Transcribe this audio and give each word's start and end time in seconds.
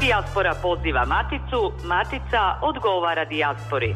Dijaspora 0.00 0.54
poziva 0.62 1.04
Maticu, 1.04 1.72
Matica 1.84 2.58
odgovara 2.62 3.24
dijaspori. 3.24 3.94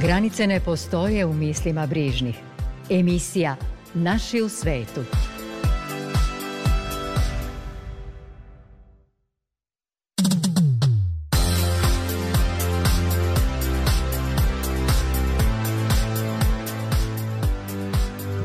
Granice 0.00 0.46
ne 0.46 0.60
postoje 0.60 1.26
u 1.26 1.32
mislima 1.32 1.86
brižnih. 1.86 2.36
Emisija 2.90 3.56
Naši 3.94 4.42
u 4.42 4.48
svetu. 4.48 5.00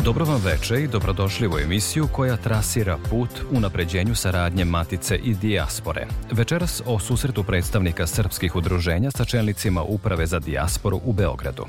Dobro 0.04 0.26
vam 0.26 0.42
veče 0.46 0.84
i 0.84 0.88
dobrodošli 0.88 1.48
u 1.48 1.60
emisiju 1.60 2.08
koja 2.08 2.38
trasira 2.38 2.98
put 3.10 3.30
u 3.52 3.60
napređenju 3.60 4.16
saradnje 4.16 4.66
Matice 4.66 5.16
i 5.16 5.34
Dijaspore. 5.34 6.08
Večeras 6.32 6.82
o 6.86 7.00
susretu 7.00 7.44
predstavnika 7.44 8.08
srpskih 8.08 8.56
udruženja 8.56 9.12
sa 9.12 9.26
čelnicima 9.26 9.82
Uprave 9.82 10.26
za 10.26 10.40
dijasporu 10.40 11.02
u 11.04 11.14
Beogradu. 11.14 11.66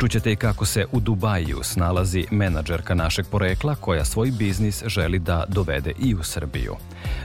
Čućete 0.00 0.32
i 0.32 0.36
kako 0.36 0.64
se 0.64 0.86
u 0.92 1.00
Dubaju 1.00 1.58
snalazi 1.62 2.26
menadžerka 2.30 2.94
našeg 2.94 3.26
porekla 3.30 3.74
koja 3.74 4.04
svoj 4.04 4.30
biznis 4.30 4.82
želi 4.86 5.18
da 5.18 5.44
dovede 5.48 5.92
i 5.98 6.14
u 6.14 6.22
Srbiju. 6.22 6.76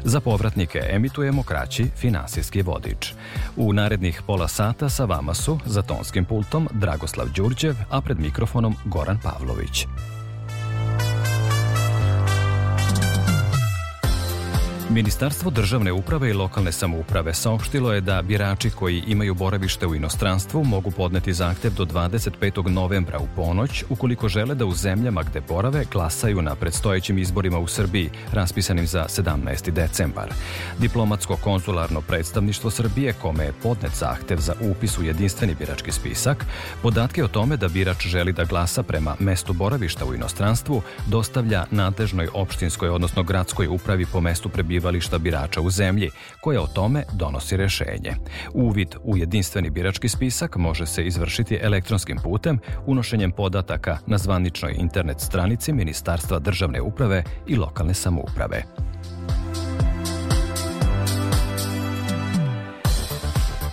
Za 0.04 0.20
povratnike 0.20 0.82
emitujemo 0.90 1.44
kraći 1.44 1.86
finansijski 1.98 2.62
vodič. 2.62 3.14
U 3.56 3.74
narednih 3.74 4.22
pola 4.28 4.48
sata 4.48 4.90
sa 4.90 5.06
vama 5.06 5.34
su 5.34 5.60
za 5.66 5.82
tonskim 5.82 6.26
pultom 6.26 6.68
Dragoslav 6.72 7.28
Đurđev, 7.36 7.76
a 7.90 8.02
pred 8.02 8.20
mikrofonom 8.20 8.76
Goran 8.86 9.20
Pavlović. 9.24 9.88
Ministarstvo 14.92 15.52
državne 15.52 15.92
uprave 15.92 16.30
i 16.30 16.34
lokalne 16.34 16.72
samouprave 16.72 17.34
saopštilo 17.34 17.94
je 17.94 18.02
da 18.02 18.22
birači 18.22 18.70
koji 18.70 19.04
imaju 19.08 19.34
boravište 19.34 19.88
u 19.88 19.96
inostranstvu 19.96 20.64
mogu 20.64 20.92
podneti 20.92 21.34
zahtev 21.34 21.74
do 21.74 21.86
25. 21.86 22.70
novembra 22.70 23.20
u 23.20 23.28
ponoć 23.36 23.84
ukoliko 23.90 24.30
žele 24.30 24.56
da 24.56 24.66
u 24.66 24.74
zemljama 24.74 25.24
gde 25.24 25.42
borave 25.42 25.86
glasaju 25.92 26.42
na 26.42 26.56
predstojećim 26.56 27.18
izborima 27.18 27.60
u 27.60 27.68
Srbiji 27.68 28.10
raspisanim 28.32 28.88
za 28.88 29.06
17. 29.10 29.72
decembar. 29.72 30.34
Diplomatsko-konzularno 30.80 32.02
predstavništvo 32.02 32.72
Srbije 32.72 33.14
kome 33.14 33.44
je 33.44 33.54
podnet 33.64 33.92
zahtev 33.96 34.38
za 34.38 34.54
upis 34.62 34.98
u 34.98 35.04
jedinstveni 35.04 35.56
birački 35.56 35.92
spisak, 35.92 36.46
podatke 36.82 37.24
o 37.24 37.28
tome 37.28 37.58
da 37.58 37.68
birač 37.68 38.08
želi 38.08 38.34
da 38.34 38.44
glasa 38.44 38.84
prema 38.84 39.16
mestu 39.20 39.54
boravišta 39.54 40.06
u 40.06 40.14
inostranstvu 40.14 40.82
dostavlja 41.08 41.66
nadležnoj 41.72 42.28
opštinskoj 42.34 42.90
odnosno 42.90 43.24
gradskoj 43.24 43.68
upravi 43.68 44.06
po 44.06 44.22
mestu 44.22 44.50
prebivališta 44.50 44.81
prebivališta 44.82 45.18
birača 45.18 45.62
u 45.62 45.70
zemlji, 45.70 46.10
koja 46.42 46.62
o 46.62 46.68
tome 46.68 47.04
donosi 47.14 47.58
rešenje. 47.58 48.16
Uvid 48.54 48.96
u 49.04 49.18
jedinstveni 49.18 49.70
birački 49.70 50.10
spisak 50.10 50.56
može 50.56 50.86
se 50.86 51.06
izvršiti 51.06 51.60
elektronskim 51.62 52.18
putem, 52.24 52.60
unošenjem 52.86 53.32
podataka 53.32 53.98
na 54.08 54.18
zvaničnoj 54.18 54.76
internet 54.78 55.20
stranici 55.20 55.74
Ministarstva 55.74 56.40
državne 56.40 56.82
uprave 56.82 57.24
i 57.48 57.56
lokalne 57.56 57.94
samouprave. 57.94 58.64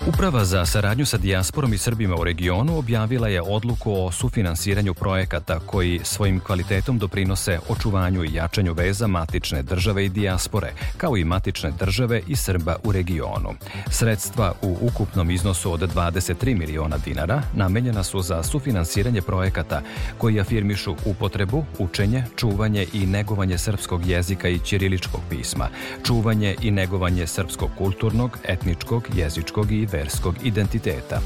Uprava 0.07 0.45
za 0.45 0.67
saradnju 0.67 1.07
sa 1.07 1.17
dijasporom 1.17 1.73
i 1.73 1.79
Srbima 1.79 2.17
u 2.17 2.25
regionu 2.25 2.79
objavila 2.79 3.29
je 3.29 3.43
odluku 3.43 3.93
o 3.93 4.13
sufinansiranju 4.13 4.95
projekata 4.95 5.61
koji 5.67 6.01
svojim 6.05 6.41
kvalitetom 6.41 6.99
doprinose 6.99 7.59
očuvanju 7.69 8.25
i 8.25 8.35
jačanju 8.35 8.73
veza 8.73 9.07
matične 9.07 9.63
države 9.63 10.05
i 10.05 10.09
dijaspore, 10.09 10.73
kao 10.97 11.17
i 11.17 11.25
matične 11.25 11.71
države 11.71 12.23
i 12.27 12.37
Srba 12.37 12.77
u 12.85 12.93
regionu. 12.93 13.55
Sredstva 13.91 14.53
u 14.63 14.77
ukupnom 14.81 15.31
iznosu 15.31 15.73
od 15.73 15.95
23 15.95 16.59
miliona 16.59 16.97
dinara 17.05 17.43
namenjena 17.55 18.03
su 18.03 18.23
za 18.23 18.43
sufinansiranje 18.43 19.23
projekata 19.23 19.83
koji 20.19 20.41
afirmišu 20.41 20.97
upotrebu, 21.05 21.65
učenje, 21.79 22.25
čuvanje 22.37 22.87
i 22.93 23.07
negovanje 23.07 23.59
srpskog 23.59 24.07
jezika 24.07 24.49
i 24.49 24.59
ćiriličkog 24.59 25.21
pisma, 25.31 25.69
čuvanje 26.07 26.57
i 26.63 26.71
negovanje 26.71 27.27
srpskog 27.27 27.71
kulturnog, 27.79 28.39
etničkog, 28.45 29.09
jezičkog 29.15 29.73
i 29.73 29.88
verskog 29.93 30.35
identiteta. 30.45 31.21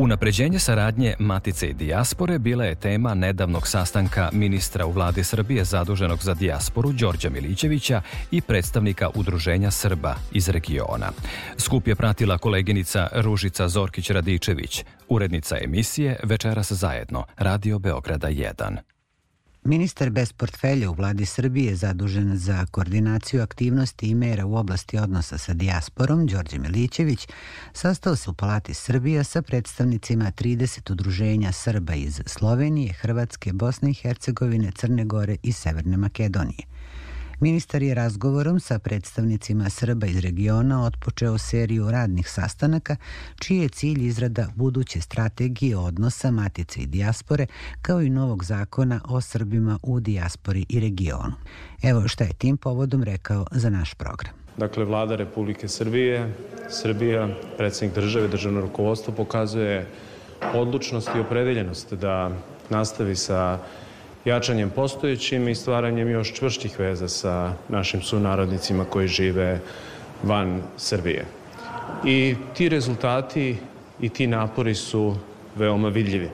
Unapređenje 0.00 0.58
saradnje 0.58 1.14
Matice 1.18 1.68
i 1.68 1.74
dijaspore 1.74 2.38
bila 2.38 2.64
je 2.64 2.74
tema 2.74 3.14
nedavnog 3.14 3.68
sastanka 3.68 4.28
ministra 4.32 4.86
u 4.86 4.90
vladi 4.90 5.24
Srbije 5.24 5.64
zaduženog 5.64 6.22
za 6.22 6.34
dijasporu 6.34 6.92
Đorđa 6.92 7.30
Milićevića 7.30 8.02
i 8.30 8.40
predstavnika 8.40 9.10
Udruženja 9.14 9.70
Srba 9.70 10.14
iz 10.32 10.48
regiona. 10.48 11.10
Skup 11.58 11.88
je 11.88 11.96
pratila 11.96 12.38
koleginica 12.38 13.08
Ružica 13.12 13.68
Zorkić-Radičević, 13.68 14.84
urednica 15.08 15.56
emisije 15.64 16.20
Večeras 16.22 16.72
zajedno, 16.72 17.24
Radio 17.36 17.78
Beograda 17.78 18.28
1. 18.28 18.89
Ministar 19.64 20.10
bez 20.10 20.32
portfelja 20.32 20.90
u 20.90 20.94
vladi 20.94 21.26
Srbije 21.26 21.76
zadužen 21.76 22.36
za 22.36 22.66
koordinaciju 22.66 23.42
aktivnosti 23.42 24.06
i 24.06 24.14
mera 24.14 24.46
u 24.46 24.54
oblasti 24.54 24.98
odnosa 24.98 25.38
sa 25.38 25.54
dijasporom, 25.54 26.26
Đorđe 26.26 26.58
Milićević, 26.58 27.28
sastao 27.72 28.16
se 28.16 28.30
u 28.30 28.34
Palati 28.34 28.74
Srbija 28.74 29.24
sa 29.24 29.42
predstavnicima 29.42 30.32
30 30.32 30.92
udruženja 30.92 31.52
Srba 31.52 31.94
iz 31.94 32.20
Slovenije, 32.26 32.92
Hrvatske, 32.92 33.52
Bosne 33.52 33.90
i 33.90 33.94
Hercegovine, 33.94 34.72
Crne 34.72 35.04
Gore 35.04 35.36
i 35.42 35.52
Severne 35.52 35.96
Makedonije. 35.96 36.64
Ministar 37.42 37.82
je 37.82 37.94
razgovorom 37.94 38.60
sa 38.60 38.78
predstavnicima 38.78 39.70
Srba 39.70 40.06
iz 40.06 40.18
regiona 40.18 40.84
otpočeo 40.84 41.38
seriju 41.38 41.90
radnih 41.90 42.30
sastanaka, 42.30 42.96
čiji 43.38 43.58
je 43.58 43.68
cilj 43.68 44.06
izrada 44.06 44.46
buduće 44.54 45.00
strategije 45.00 45.76
odnosa 45.76 46.30
Matice 46.30 46.80
i 46.80 46.86
dijaspore, 46.86 47.46
kao 47.82 48.02
i 48.02 48.10
novog 48.10 48.44
zakona 48.44 49.00
o 49.08 49.20
Srbima 49.20 49.78
u 49.82 50.00
dijaspori 50.00 50.66
i 50.68 50.80
regionu. 50.80 51.32
Evo 51.82 52.08
šta 52.08 52.24
je 52.24 52.32
tim 52.32 52.56
povodom 52.56 53.02
rekao 53.02 53.46
za 53.50 53.70
naš 53.70 53.94
program. 53.94 54.32
Dakle, 54.56 54.84
vlada 54.84 55.16
Republike 55.16 55.68
Srbije, 55.68 56.34
Srbija, 56.70 57.28
predsednik 57.56 57.94
države, 57.94 58.28
državno 58.28 58.60
rukovodstvo 58.60 59.14
pokazuje 59.14 59.86
odlučnost 60.54 61.10
i 61.16 61.20
opredeljenost 61.20 61.94
da 61.94 62.30
nastavi 62.70 63.16
sa 63.16 63.58
jačanjem 64.24 64.70
postojećim 64.70 65.48
i 65.48 65.54
stvaranjem 65.54 66.10
još 66.10 66.32
čvršćih 66.32 66.78
veza 66.78 67.08
sa 67.08 67.52
našim 67.68 68.02
sunarodnicima 68.02 68.84
koji 68.84 69.08
žive 69.08 69.60
van 70.22 70.62
Srbije. 70.76 71.24
I 72.04 72.34
ti 72.54 72.68
rezultati 72.68 73.56
i 74.00 74.08
ti 74.08 74.26
napori 74.26 74.74
su 74.74 75.16
veoma 75.56 75.88
vidljivi. 75.88 76.30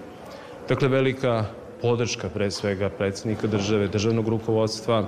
Dakle, 0.69 0.89
velika 0.89 1.45
podrška 1.83 2.29
pre 2.29 2.51
svega 2.51 2.89
predsednika 2.89 3.47
države, 3.47 3.89
državnog 3.89 4.29
rukovodstva, 4.29 5.07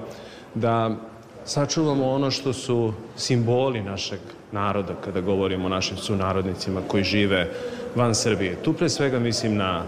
da 0.55 0.97
sačuvamo 1.45 2.11
ono 2.11 2.31
što 2.31 2.53
su 2.53 2.93
simboli 3.17 3.83
našeg 3.83 4.21
naroda 4.53 4.95
kada 5.05 5.21
govorimo 5.21 5.67
o 5.67 5.69
našim 5.69 5.97
sunarodnicima 5.97 6.81
koji 6.89 7.05
žive 7.05 7.51
van 7.95 8.15
Srbije. 8.15 8.57
Tu 8.63 8.73
pre 8.73 8.89
svega 8.89 9.19
mislim 9.19 9.57
na 9.57 9.85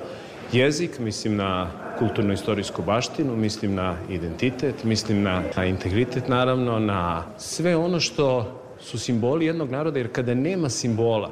jezik, 0.53 0.99
mislim 0.99 1.37
na 1.37 1.71
kulturno-istorijsku 1.99 2.83
baštinu, 2.83 3.37
mislim 3.37 3.75
na 3.75 3.97
identitet, 4.11 4.85
mislim 4.85 5.23
na, 5.23 5.43
na 5.57 5.65
integritet 5.65 6.29
naravno, 6.29 6.79
na 6.79 7.25
sve 7.39 7.77
ono 7.77 8.01
što 8.01 8.57
su 8.81 8.99
simboli 8.99 9.47
jednog 9.47 9.71
naroda, 9.71 9.99
jer 9.99 10.13
kada 10.13 10.35
nema 10.35 10.69
simbola, 10.69 11.31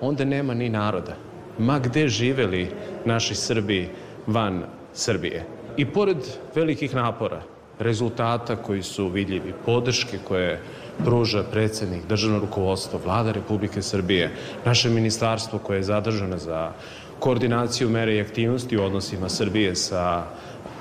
onda 0.00 0.24
nema 0.24 0.54
ni 0.54 0.68
naroda. 0.68 1.16
Ma 1.58 1.78
gde 1.78 2.08
živeli 2.08 2.68
naši 3.04 3.34
Srbi 3.34 3.88
van 4.26 4.62
Srbije. 4.94 5.46
I 5.76 5.86
pored 5.86 6.18
velikih 6.54 6.94
napora, 6.94 7.42
rezultata 7.78 8.56
koji 8.56 8.82
su 8.82 9.08
vidljivi, 9.08 9.54
podrške 9.66 10.18
koje 10.28 10.60
pruža 11.04 11.42
predsednik, 11.42 12.06
državno 12.08 12.38
rukovodstvo, 12.38 13.00
vlada 13.04 13.32
Republike 13.32 13.82
Srbije, 13.82 14.30
naše 14.64 14.90
ministarstvo 14.90 15.58
koje 15.58 15.76
je 15.76 15.82
zadržano 15.82 16.38
za 16.38 16.72
koordinaciju 17.22 17.88
mere 17.88 18.16
i 18.16 18.20
aktivnosti 18.20 18.76
u 18.76 18.82
odnosima 18.82 19.28
Srbije 19.28 19.76
sa 19.76 20.24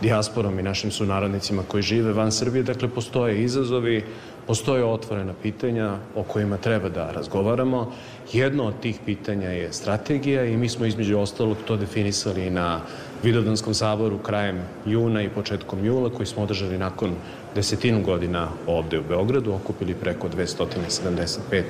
dijasporom 0.01 0.59
i 0.59 0.63
našim 0.63 0.91
sunarodnicima 0.91 1.63
koji 1.67 1.83
žive 1.83 2.13
van 2.13 2.31
Srbije. 2.31 2.63
Dakle, 2.63 2.89
postoje 2.89 3.43
izazovi, 3.43 4.03
postoje 4.47 4.85
otvorena 4.85 5.33
pitanja 5.43 5.97
o 6.15 6.23
kojima 6.23 6.57
treba 6.57 6.89
da 6.89 7.11
razgovaramo. 7.11 7.91
Jedno 8.33 8.63
od 8.63 8.79
tih 8.81 8.99
pitanja 9.05 9.49
je 9.49 9.73
strategija 9.73 10.45
i 10.45 10.57
mi 10.57 10.69
smo 10.69 10.85
između 10.85 11.19
ostalog 11.19 11.57
to 11.67 11.77
definisali 11.77 12.49
na 12.49 12.81
Vidovdanskom 13.23 13.73
saboru 13.73 14.17
krajem 14.17 14.63
juna 14.85 15.21
i 15.21 15.29
početkom 15.29 15.85
jula 15.85 16.09
koji 16.09 16.25
smo 16.25 16.43
održali 16.43 16.77
nakon 16.77 17.15
desetinu 17.55 18.01
godina 18.01 18.47
ovde 18.67 18.99
u 18.99 19.03
Beogradu, 19.09 19.53
okupili 19.53 19.93
preko 19.93 20.27
275 20.29 21.63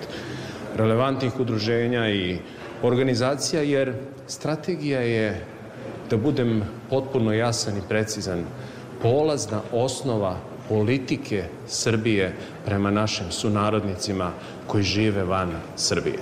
relevantnih 0.76 1.40
udruženja 1.40 2.10
i 2.10 2.38
organizacija, 2.84 3.62
jer 3.62 3.94
strategija 4.28 5.00
je, 5.00 5.46
da 6.10 6.18
budem 6.18 6.64
potpuno 6.90 7.34
jasan 7.34 7.78
i 7.78 7.88
precizan, 7.90 8.44
polazna 9.02 9.62
osnova 9.72 10.38
politike 10.70 11.44
Srbije 11.68 12.34
prema 12.66 12.92
našim 12.92 13.32
sunarodnicima 13.32 14.32
koji 14.68 14.84
žive 14.84 15.24
van 15.24 15.52
Srbije. 15.76 16.20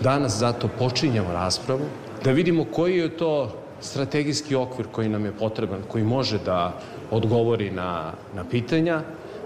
Danas 0.00 0.38
zato 0.38 0.68
počinjamo 0.78 1.32
raspravu 1.32 1.84
da 2.24 2.30
vidimo 2.30 2.64
koji 2.64 2.98
je 2.98 3.16
to 3.16 3.62
strategijski 3.80 4.54
okvir 4.54 4.86
koji 4.92 5.08
nam 5.08 5.24
je 5.24 5.32
potreban, 5.32 5.82
koji 5.88 6.04
može 6.04 6.38
da 6.38 6.80
odgovori 7.10 7.70
na, 7.70 8.12
na 8.34 8.44
pitanja, 8.50 9.02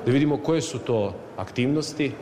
da 0.06 0.12
vidimo 0.12 0.36
koje 0.36 0.60
su 0.60 0.78
to 0.78 1.14
aktivnosti, 1.36 2.12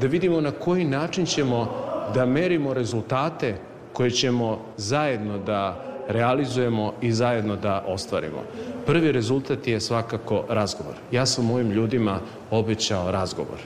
da 0.00 0.06
vidimo 0.06 0.40
na 0.40 0.50
koji 0.50 0.84
način 0.84 1.26
ćemo 1.26 1.68
da 2.14 2.26
merimo 2.26 2.74
rezultate 2.74 3.54
koje 3.92 4.10
ćemo 4.10 4.58
zajedno 4.76 5.38
da 5.38 5.84
realizujemo 6.08 6.92
i 7.00 7.12
zajedno 7.12 7.56
da 7.56 7.84
ostvarimo. 7.86 8.42
Prvi 8.86 9.12
rezultat 9.12 9.66
je 9.66 9.80
svakako 9.80 10.44
razgovor. 10.48 10.94
Ja 11.12 11.26
sam 11.26 11.44
mojim 11.46 11.70
ljudima 11.70 12.18
obećao 12.50 13.10
razgovor. 13.10 13.58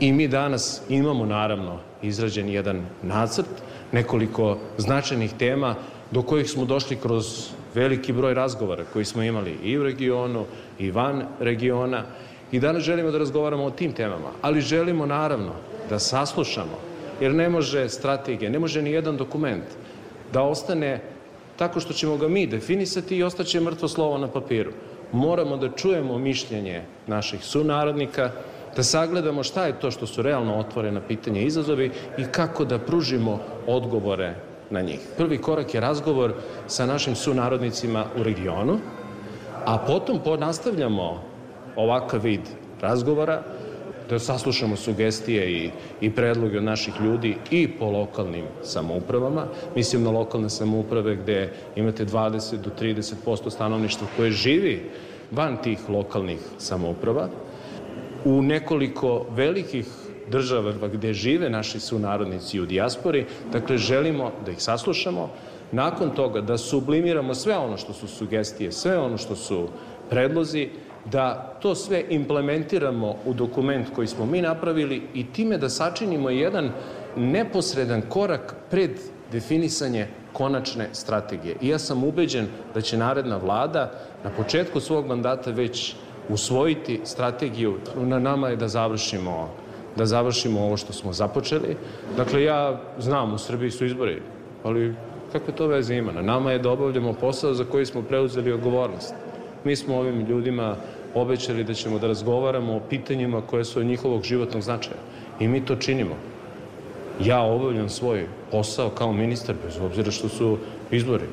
I 0.00 0.12
mi 0.12 0.28
danas 0.28 0.82
imamo 0.88 1.26
naravno 1.26 1.78
izrađen 2.02 2.48
jedan 2.48 2.86
nacrt, 3.02 3.46
nekoliko 3.92 4.58
značajnih 4.78 5.32
tema 5.38 5.74
do 6.10 6.22
kojih 6.22 6.50
smo 6.50 6.64
došli 6.64 6.96
kroz 6.96 7.50
veliki 7.74 8.12
broj 8.12 8.34
razgovora 8.34 8.84
koji 8.92 9.04
smo 9.04 9.22
imali 9.22 9.58
i 9.62 9.78
u 9.78 9.82
regionu 9.82 10.44
i 10.78 10.90
van 10.90 11.22
regiona 11.40 12.02
i 12.54 12.60
danas 12.60 12.82
želimo 12.82 13.10
da 13.10 13.18
razgovaramo 13.18 13.64
o 13.64 13.70
tim 13.70 13.92
temama, 13.92 14.30
ali 14.42 14.60
želimo 14.60 15.06
naravno 15.06 15.52
da 15.90 15.98
saslušamo, 15.98 16.78
jer 17.20 17.34
ne 17.34 17.48
može 17.48 17.88
strategija, 17.88 18.50
ne 18.50 18.58
može 18.58 18.82
ni 18.82 18.92
jedan 18.92 19.16
dokument 19.16 19.64
da 20.32 20.42
ostane 20.42 21.00
tako 21.56 21.80
što 21.80 21.92
ćemo 21.92 22.16
ga 22.16 22.28
mi 22.28 22.46
definisati 22.46 23.16
i 23.16 23.22
ostaće 23.22 23.60
mrtvo 23.60 23.88
slovo 23.88 24.18
na 24.18 24.28
papiru. 24.28 24.70
Moramo 25.12 25.56
da 25.56 25.68
čujemo 25.68 26.18
mišljenje 26.18 26.82
naših 27.06 27.44
sunarodnika, 27.44 28.30
da 28.76 28.82
sagledamo 28.82 29.42
šta 29.42 29.66
je 29.66 29.80
to 29.80 29.90
što 29.90 30.06
su 30.06 30.22
realno 30.22 30.54
otvorena 30.58 31.00
pitanja 31.00 31.40
i 31.40 31.50
izazovi 31.50 31.90
i 32.18 32.24
kako 32.30 32.64
da 32.64 32.78
pružimo 32.78 33.38
odgovore 33.66 34.34
na 34.70 34.80
njih. 34.80 35.00
Prvi 35.16 35.38
korak 35.38 35.74
je 35.74 35.80
razgovor 35.80 36.34
sa 36.66 36.86
našim 36.86 37.16
sunarodnicima 37.16 38.04
u 38.18 38.22
regionu, 38.22 38.78
a 39.64 39.78
potom 39.78 40.20
nastavljamo 40.38 41.33
ovakav 41.76 42.20
vid 42.24 42.40
razgovora 42.80 43.42
da 44.10 44.18
saslušamo 44.18 44.76
sugestije 44.76 45.52
i, 45.52 45.70
i 46.00 46.10
predloge 46.10 46.58
od 46.58 46.64
naših 46.64 46.94
ljudi 47.00 47.36
i 47.50 47.68
po 47.68 47.86
lokalnim 47.90 48.44
samoupravama. 48.62 49.46
Mislim 49.76 50.02
na 50.02 50.10
lokalne 50.10 50.50
samouprave 50.50 51.16
gde 51.16 51.52
imate 51.76 52.06
20 52.06 52.56
do 52.56 52.70
30% 52.80 53.50
stanovništva 53.50 54.06
koje 54.16 54.30
živi 54.30 54.90
van 55.30 55.56
tih 55.62 55.78
lokalnih 55.88 56.38
samouprava. 56.58 57.28
U 58.24 58.42
nekoliko 58.42 59.26
velikih 59.30 59.86
država 60.30 60.88
gde 60.88 61.12
žive 61.12 61.50
naši 61.50 61.80
sunarodnici 61.80 62.60
u 62.60 62.66
dijaspori, 62.66 63.24
dakle 63.52 63.78
želimo 63.78 64.32
da 64.44 64.50
ih 64.50 64.62
saslušamo, 64.62 65.30
nakon 65.72 66.10
toga 66.10 66.40
da 66.40 66.58
sublimiramo 66.58 67.34
sve 67.34 67.56
ono 67.56 67.76
što 67.76 67.92
su 67.92 68.06
sugestije, 68.06 68.72
sve 68.72 68.98
ono 68.98 69.18
što 69.18 69.36
su 69.36 69.68
predlozi, 70.10 70.68
da 71.10 71.54
to 71.62 71.74
sve 71.74 72.04
implementiramo 72.10 73.14
u 73.26 73.34
dokument 73.34 73.86
koji 73.94 74.06
smo 74.06 74.26
mi 74.26 74.42
napravili 74.42 75.02
i 75.14 75.26
time 75.32 75.58
da 75.58 75.68
sačinimo 75.68 76.30
jedan 76.30 76.70
neposredan 77.16 78.02
korak 78.08 78.54
pred 78.70 78.90
definisanje 79.32 80.06
konačne 80.32 80.88
strategije. 80.92 81.56
I 81.60 81.68
ja 81.68 81.78
sam 81.78 82.04
ubeđen 82.04 82.46
da 82.74 82.80
će 82.80 82.96
naredna 82.96 83.36
vlada 83.36 83.90
na 84.24 84.30
početku 84.30 84.80
svog 84.80 85.06
mandata 85.06 85.50
već 85.50 85.94
usvojiti 86.28 87.00
strategiju. 87.04 87.74
Na 87.96 88.18
nama 88.18 88.48
je 88.48 88.56
da 88.56 88.68
završimo 88.68 89.48
da 89.96 90.06
završimo 90.06 90.60
ovo 90.60 90.76
što 90.76 90.92
smo 90.92 91.12
započeli. 91.12 91.76
Dakle, 92.16 92.42
ja 92.42 92.80
znam, 92.98 93.34
u 93.34 93.38
Srbiji 93.38 93.70
su 93.70 93.84
izbori, 93.84 94.22
ali 94.64 94.94
kakve 95.32 95.54
to 95.54 95.66
veze 95.66 95.94
ima? 95.94 96.12
Na 96.12 96.22
nama 96.22 96.52
je 96.52 96.58
da 96.58 96.70
obavljamo 96.70 97.12
posao 97.12 97.54
za 97.54 97.64
koji 97.64 97.86
smo 97.86 98.02
preuzeli 98.02 98.52
odgovornost. 98.52 99.14
Mi 99.64 99.76
smo 99.76 99.96
ovim 99.96 100.26
ljudima 100.26 100.76
obećali 101.14 101.64
da 101.64 101.74
ćemo 101.74 101.98
da 101.98 102.06
razgovaramo 102.06 102.76
o 102.76 102.80
pitanjima 102.90 103.40
koje 103.40 103.64
su 103.64 103.80
od 103.80 103.86
njihovog 103.86 104.22
životnog 104.22 104.62
značaja. 104.62 104.96
I 105.40 105.48
mi 105.48 105.64
to 105.64 105.76
činimo. 105.76 106.14
Ja 107.20 107.42
obavljam 107.42 107.88
svoj 107.88 108.26
posao 108.50 108.90
kao 108.90 109.12
ministar, 109.12 109.54
bez 109.64 109.78
obzira 109.80 110.10
što 110.10 110.28
su 110.28 110.58
izbori. 110.90 111.24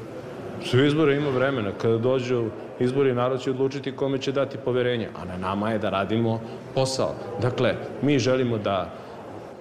Su 0.63 0.85
izbore 0.85 1.15
ima 1.15 1.29
vremena. 1.29 1.71
Kada 1.81 1.97
dođu 1.97 2.45
izbori, 2.79 3.13
narod 3.13 3.41
će 3.41 3.49
odlučiti 3.49 3.95
kome 3.95 4.17
će 4.17 4.31
dati 4.31 4.57
poverenje. 4.57 5.09
A 5.21 5.25
na 5.25 5.37
nama 5.37 5.71
je 5.71 5.79
da 5.79 5.89
radimo 5.89 6.39
posao. 6.75 7.15
Dakle, 7.41 7.75
mi 8.01 8.19
želimo 8.19 8.57
da 8.57 8.93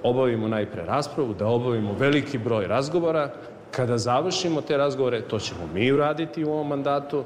obavimo 0.02 0.48
najpre 0.48 0.84
raspravu, 0.84 1.34
da 1.34 1.46
obavimo 1.46 1.92
veliki 1.98 2.38
broj 2.38 2.66
razgovora. 2.66 3.32
Kada 3.70 3.98
završimo 3.98 4.60
te 4.60 4.76
razgovore, 4.76 5.20
to 5.22 5.38
ćemo 5.38 5.60
mi 5.74 5.92
uraditi 5.92 6.44
u 6.44 6.52
ovom 6.52 6.68
mandatu, 6.68 7.24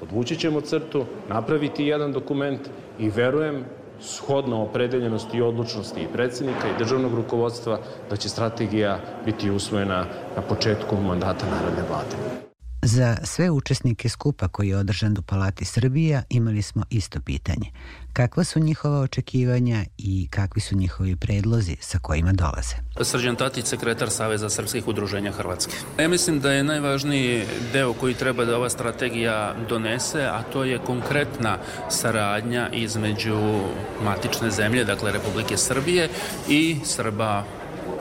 podvući 0.00 0.36
ćemo 0.36 0.60
crtu, 0.60 1.04
napraviti 1.28 1.84
jedan 1.84 2.12
dokument 2.12 2.60
i 2.98 3.08
verujem 3.08 3.64
shodno 4.00 4.62
opredeljenosti 4.62 5.36
i 5.38 5.42
odlučnosti 5.42 6.00
i 6.00 6.12
predsednika 6.12 6.68
i 6.68 6.78
državnog 6.78 7.14
rukovodstva 7.14 7.78
da 8.10 8.16
će 8.16 8.28
strategija 8.28 8.98
biti 9.24 9.50
usvojena 9.50 10.04
na 10.36 10.42
početku 10.42 10.96
mandata 10.96 11.46
Narodne 11.50 11.82
vlade. 11.88 12.46
Za 12.86 13.16
sve 13.24 13.50
učesnike 13.50 14.08
skupa 14.08 14.48
koji 14.48 14.68
je 14.68 14.76
održan 14.76 15.18
u 15.18 15.22
Palati 15.22 15.64
Srbija 15.64 16.22
imali 16.28 16.62
smo 16.62 16.82
isto 16.90 17.20
pitanje. 17.20 17.70
Kakva 18.12 18.44
su 18.44 18.60
njihova 18.60 19.00
očekivanja 19.00 19.84
i 19.98 20.28
kakvi 20.30 20.60
su 20.60 20.76
njihovi 20.76 21.16
predlozi 21.16 21.76
sa 21.80 21.98
kojima 21.98 22.32
dolaze? 22.32 22.74
Srđan 23.02 23.36
Tatić, 23.36 23.66
sekretar 23.66 24.10
Saveza 24.10 24.50
srpskih 24.50 24.88
udruženja 24.88 25.32
Hrvatske. 25.32 25.72
Ja 26.00 26.08
mislim 26.08 26.40
da 26.40 26.52
je 26.52 26.64
najvažniji 26.64 27.44
deo 27.72 27.92
koji 27.92 28.14
treba 28.14 28.44
da 28.44 28.56
ova 28.56 28.70
strategija 28.70 29.54
donese, 29.68 30.22
a 30.22 30.42
to 30.42 30.64
je 30.64 30.78
konkretna 30.78 31.58
saradnja 31.90 32.68
između 32.72 33.60
matične 34.04 34.50
zemlje, 34.50 34.84
dakle 34.84 35.12
Republike 35.12 35.56
Srbije 35.56 36.08
i 36.48 36.76
Srba 36.84 37.44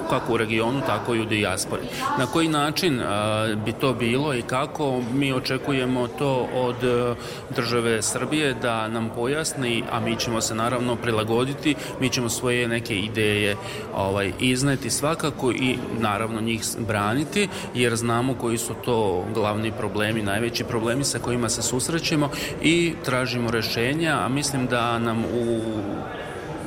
kako 0.09 0.33
u 0.33 0.37
regionu, 0.37 0.81
tako 0.87 1.15
i 1.15 1.21
u 1.21 1.25
dijaspori. 1.25 1.81
Na 2.19 2.25
koji 2.25 2.47
način 2.47 3.01
bi 3.65 3.71
to 3.71 3.93
bilo 3.93 4.33
i 4.33 4.41
kako 4.41 5.01
mi 5.13 5.33
očekujemo 5.33 6.07
to 6.07 6.47
od 6.53 6.83
e, 6.83 7.15
države 7.55 8.01
Srbije 8.01 8.53
da 8.53 8.87
nam 8.87 9.09
pojasni, 9.15 9.83
a 9.91 9.99
mi 9.99 10.15
ćemo 10.15 10.41
se 10.41 10.55
naravno 10.55 10.95
prilagoditi, 10.95 11.75
mi 12.01 12.09
ćemo 12.09 12.29
svoje 12.29 12.67
neke 12.67 12.95
ideje 12.95 13.55
ovaj, 13.95 14.31
izneti 14.39 14.89
svakako 14.89 15.51
i 15.51 15.77
naravno 15.99 16.41
njih 16.41 16.63
braniti, 16.87 17.47
jer 17.73 17.95
znamo 17.95 18.33
koji 18.33 18.57
su 18.57 18.73
to 18.85 19.25
glavni 19.33 19.71
problemi, 19.71 20.21
najveći 20.21 20.63
problemi 20.63 21.03
sa 21.03 21.19
kojima 21.19 21.49
se 21.49 21.61
susrećemo 21.61 22.29
i 22.61 22.93
tražimo 23.05 23.51
rešenja, 23.51 24.17
a 24.25 24.29
mislim 24.29 24.67
da 24.67 24.99
nam 24.99 25.25
u 25.25 25.61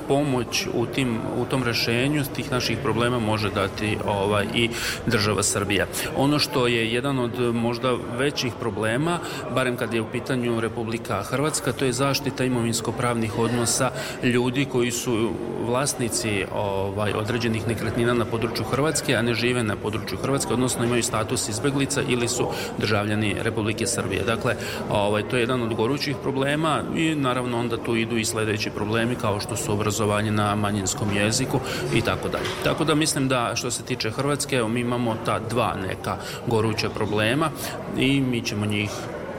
pomoć 0.09 0.67
u, 0.75 0.87
tim, 0.87 1.19
u 1.37 1.45
tom 1.45 1.63
rešenju 1.63 2.25
tih 2.37 2.51
naših 2.53 2.79
problema 2.83 3.19
može 3.19 3.51
dati 3.51 3.97
ovaj, 4.07 4.47
i 4.55 4.71
država 5.07 5.43
Srbija. 5.43 5.87
Ono 6.17 6.39
što 6.39 6.67
je 6.67 6.93
jedan 6.93 7.19
od 7.19 7.55
možda 7.55 7.95
većih 8.19 8.53
problema, 8.61 9.19
barem 9.55 9.77
kad 9.77 9.95
je 9.95 10.01
u 10.01 10.11
pitanju 10.13 10.61
Republika 10.61 11.23
Hrvatska, 11.23 11.73
to 11.73 11.85
je 11.85 11.93
zaštita 11.93 12.45
imovinsko-pravnih 12.45 13.39
odnosa 13.39 13.91
ljudi 14.23 14.65
koji 14.65 14.91
su 14.91 15.31
vlasnici 15.67 16.45
ovaj, 16.55 17.13
određenih 17.13 17.69
nekretnina 17.69 18.15
na 18.15 18.25
području 18.25 18.65
Hrvatske, 18.65 19.17
a 19.17 19.23
ne 19.23 19.35
žive 19.35 19.63
na 19.63 19.77
području 19.77 20.19
Hrvatske, 20.19 20.53
odnosno 20.53 20.85
imaju 20.85 21.03
status 21.03 21.49
izbeglica 21.49 22.03
ili 22.09 22.29
su 22.29 22.49
državljani 22.79 23.37
Republike 23.43 23.87
Srbije. 23.87 24.23
Dakle, 24.23 24.57
ovaj, 24.91 25.23
to 25.23 25.37
je 25.37 25.41
jedan 25.43 25.63
od 25.63 25.75
gorućih 25.75 26.17
problema 26.23 26.83
i 26.97 27.15
naravno 27.15 27.59
onda 27.59 27.77
tu 27.77 27.97
idu 27.97 28.17
i 28.17 28.25
sledeći 28.25 28.71
problemi 28.71 29.15
kao 29.15 29.41
što 29.41 29.57
su 29.57 29.73
obrazovanje 29.73 29.98
obrazovanje 29.99 30.31
na 30.31 30.55
manjinskom 30.55 31.17
jeziku 31.17 31.61
i 31.95 32.01
tako 32.01 32.29
dalje. 32.29 32.49
Tako 32.65 32.85
da 32.85 32.95
mislim 32.95 33.29
da 33.29 33.53
što 33.55 33.71
se 33.71 33.83
tiče 33.83 34.11
Hrvatske, 34.11 34.63
mi 34.63 34.81
imamo 34.81 35.17
ta 35.25 35.39
dva 35.39 35.75
neka 35.89 36.17
goruća 36.47 36.91
problema 36.91 37.51
i 37.99 38.21
mi 38.21 38.43
ćemo 38.43 38.67
njih 38.67 38.91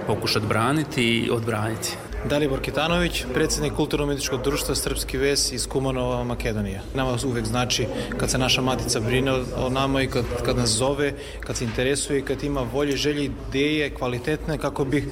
pokušati 0.07 0.45
braniti 0.45 1.03
i 1.03 1.29
odbraniti. 1.31 1.97
Dalibor 2.25 2.61
Kitanović, 2.61 3.25
predsednik 3.33 3.73
Kulturno-umetničkog 3.73 4.43
društva 4.43 4.75
Srpski 4.75 5.17
ves 5.17 5.51
iz 5.51 5.67
Kumanova, 5.67 6.23
Makedonija. 6.23 6.81
Nama 6.95 7.17
uvek 7.25 7.45
znači 7.45 7.87
kad 8.17 8.29
se 8.29 8.37
naša 8.37 8.61
matica 8.61 8.99
brine 8.99 9.31
o 9.57 9.69
nama 9.69 10.01
i 10.01 10.07
kad, 10.07 10.25
kad 10.45 10.57
nas 10.57 10.69
zove, 10.69 11.13
kad 11.39 11.55
se 11.55 11.65
interesuje 11.65 12.19
i 12.19 12.21
kad 12.21 12.43
ima 12.43 12.61
volje, 12.73 12.97
želje, 12.97 13.23
ideje, 13.25 13.89
kvalitetne 13.95 14.57
kako 14.57 14.85
bi 14.85 15.11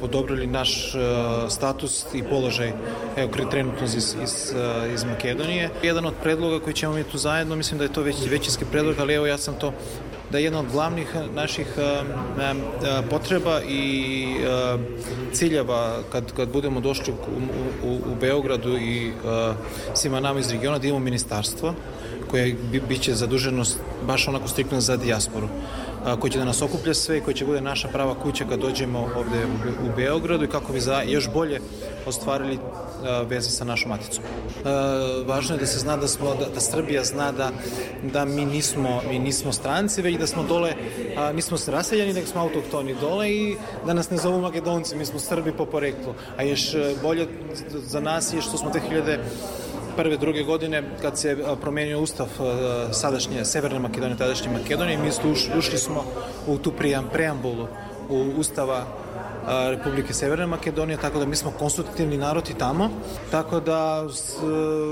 podobrili 0.00 0.46
naš 0.46 0.92
status 1.48 2.04
i 2.14 2.22
položaj 2.22 2.72
evo, 3.16 3.30
trenutno 3.50 3.84
iz, 3.84 3.94
iz, 3.94 4.54
iz 4.94 5.04
Makedonije. 5.04 5.70
Jedan 5.82 6.06
od 6.06 6.14
predloga 6.22 6.64
koji 6.64 6.74
ćemo 6.74 6.92
mi 6.92 7.04
tu 7.04 7.18
zajedno, 7.18 7.56
mislim 7.56 7.78
da 7.78 7.84
je 7.84 7.92
to 7.92 8.02
već 8.02 8.16
većinski 8.30 8.64
predlog, 8.64 8.94
ali 8.98 9.14
evo 9.14 9.26
ja 9.26 9.38
sam 9.38 9.54
to 9.54 9.72
da 10.30 10.38
je 10.38 10.44
jedna 10.44 10.60
od 10.60 10.66
glavnih 10.72 11.16
naših 11.34 11.66
potreba 13.10 13.60
i 13.62 14.26
ciljeva 15.32 15.98
kad, 16.12 16.32
kad 16.32 16.48
budemo 16.48 16.80
došli 16.80 17.12
u, 17.12 17.16
u, 17.88 17.94
u 17.94 18.14
Beogradu 18.20 18.78
i 18.78 19.12
svima 19.94 20.20
nama 20.20 20.40
iz 20.40 20.50
regiona 20.50 20.78
da 20.78 20.86
imamo 20.86 21.04
ministarstvo 21.04 21.74
koje 22.30 22.56
bi, 22.72 22.80
biće 22.88 23.14
zaduženo 23.14 23.64
baš 24.06 24.28
onako 24.28 24.48
striktno 24.48 24.80
za 24.80 24.96
dijasporu 24.96 25.48
koji 26.20 26.30
će 26.30 26.38
da 26.38 26.44
nas 26.44 26.62
okuplja 26.62 26.94
sve 26.94 27.18
i 27.18 27.20
koji 27.20 27.34
će 27.34 27.44
bude 27.44 27.60
naša 27.60 27.88
prava 27.88 28.14
kuća 28.14 28.44
kad 28.48 28.60
dođemo 28.60 28.98
ovde 29.16 29.46
u, 29.84 29.96
Beogradu 29.96 30.44
i 30.44 30.48
kako 30.48 30.72
bi 30.72 30.80
za, 30.80 31.02
još 31.02 31.30
bolje 31.32 31.60
ostvarili 32.06 32.58
veze 33.28 33.50
sa 33.50 33.64
našom 33.64 33.90
maticom. 33.90 34.24
Važno 35.26 35.54
je 35.54 35.58
da 35.58 35.66
se 35.66 35.78
zna 35.78 35.96
da 35.96 36.08
smo 36.08 36.34
da, 36.34 36.46
da 36.54 36.60
Srbija 36.60 37.04
zna 37.04 37.32
da 37.32 37.50
da 38.12 38.24
mi 38.24 38.44
nismo 38.44 39.00
mi 39.08 39.18
nismo 39.18 39.52
stranci, 39.52 40.02
već 40.02 40.16
da 40.16 40.26
smo 40.26 40.42
dole 40.42 40.74
nismo 41.34 41.56
raseljeni, 41.66 42.12
nego 42.12 42.26
smo 42.26 42.40
autohtoni 42.40 42.94
dole 43.00 43.30
i 43.30 43.56
da 43.86 43.94
nas 43.94 44.10
ne 44.10 44.16
zovu 44.16 44.40
Makedonci, 44.40 44.96
mi 44.96 45.06
smo 45.06 45.18
Srbi 45.18 45.52
po 45.52 45.66
poreklu. 45.66 46.14
A 46.36 46.42
još 46.42 46.74
bolje 47.02 47.28
za 47.86 48.00
nas 48.00 48.32
je 48.32 48.42
što 48.42 48.58
smo 48.58 48.70
2000 48.70 49.18
prve, 49.96 50.16
druge 50.16 50.42
godine 50.42 50.82
kad 51.02 51.18
se 51.18 51.36
promenio 51.60 52.00
ustav 52.00 52.26
sadašnje 52.92 53.44
Severne 53.44 53.78
Makedonije, 53.78 54.18
tadašnje 54.18 54.50
Makedonije, 54.50 54.98
mi 54.98 55.10
ušli 55.58 55.78
smo 55.78 56.04
u 56.46 56.58
tu 56.58 56.72
preambulu 57.12 57.66
u 58.08 58.32
ustava 58.36 58.84
Republike 59.46 60.12
Severne 60.12 60.46
Makedonije, 60.46 60.98
tako 60.98 61.18
da 61.18 61.26
mi 61.26 61.36
smo 61.36 61.50
konstitutivni 61.50 62.16
narod 62.16 62.50
i 62.50 62.58
tamo, 62.58 62.90
tako 63.30 63.60
da 63.60 64.08
s, 64.08 64.36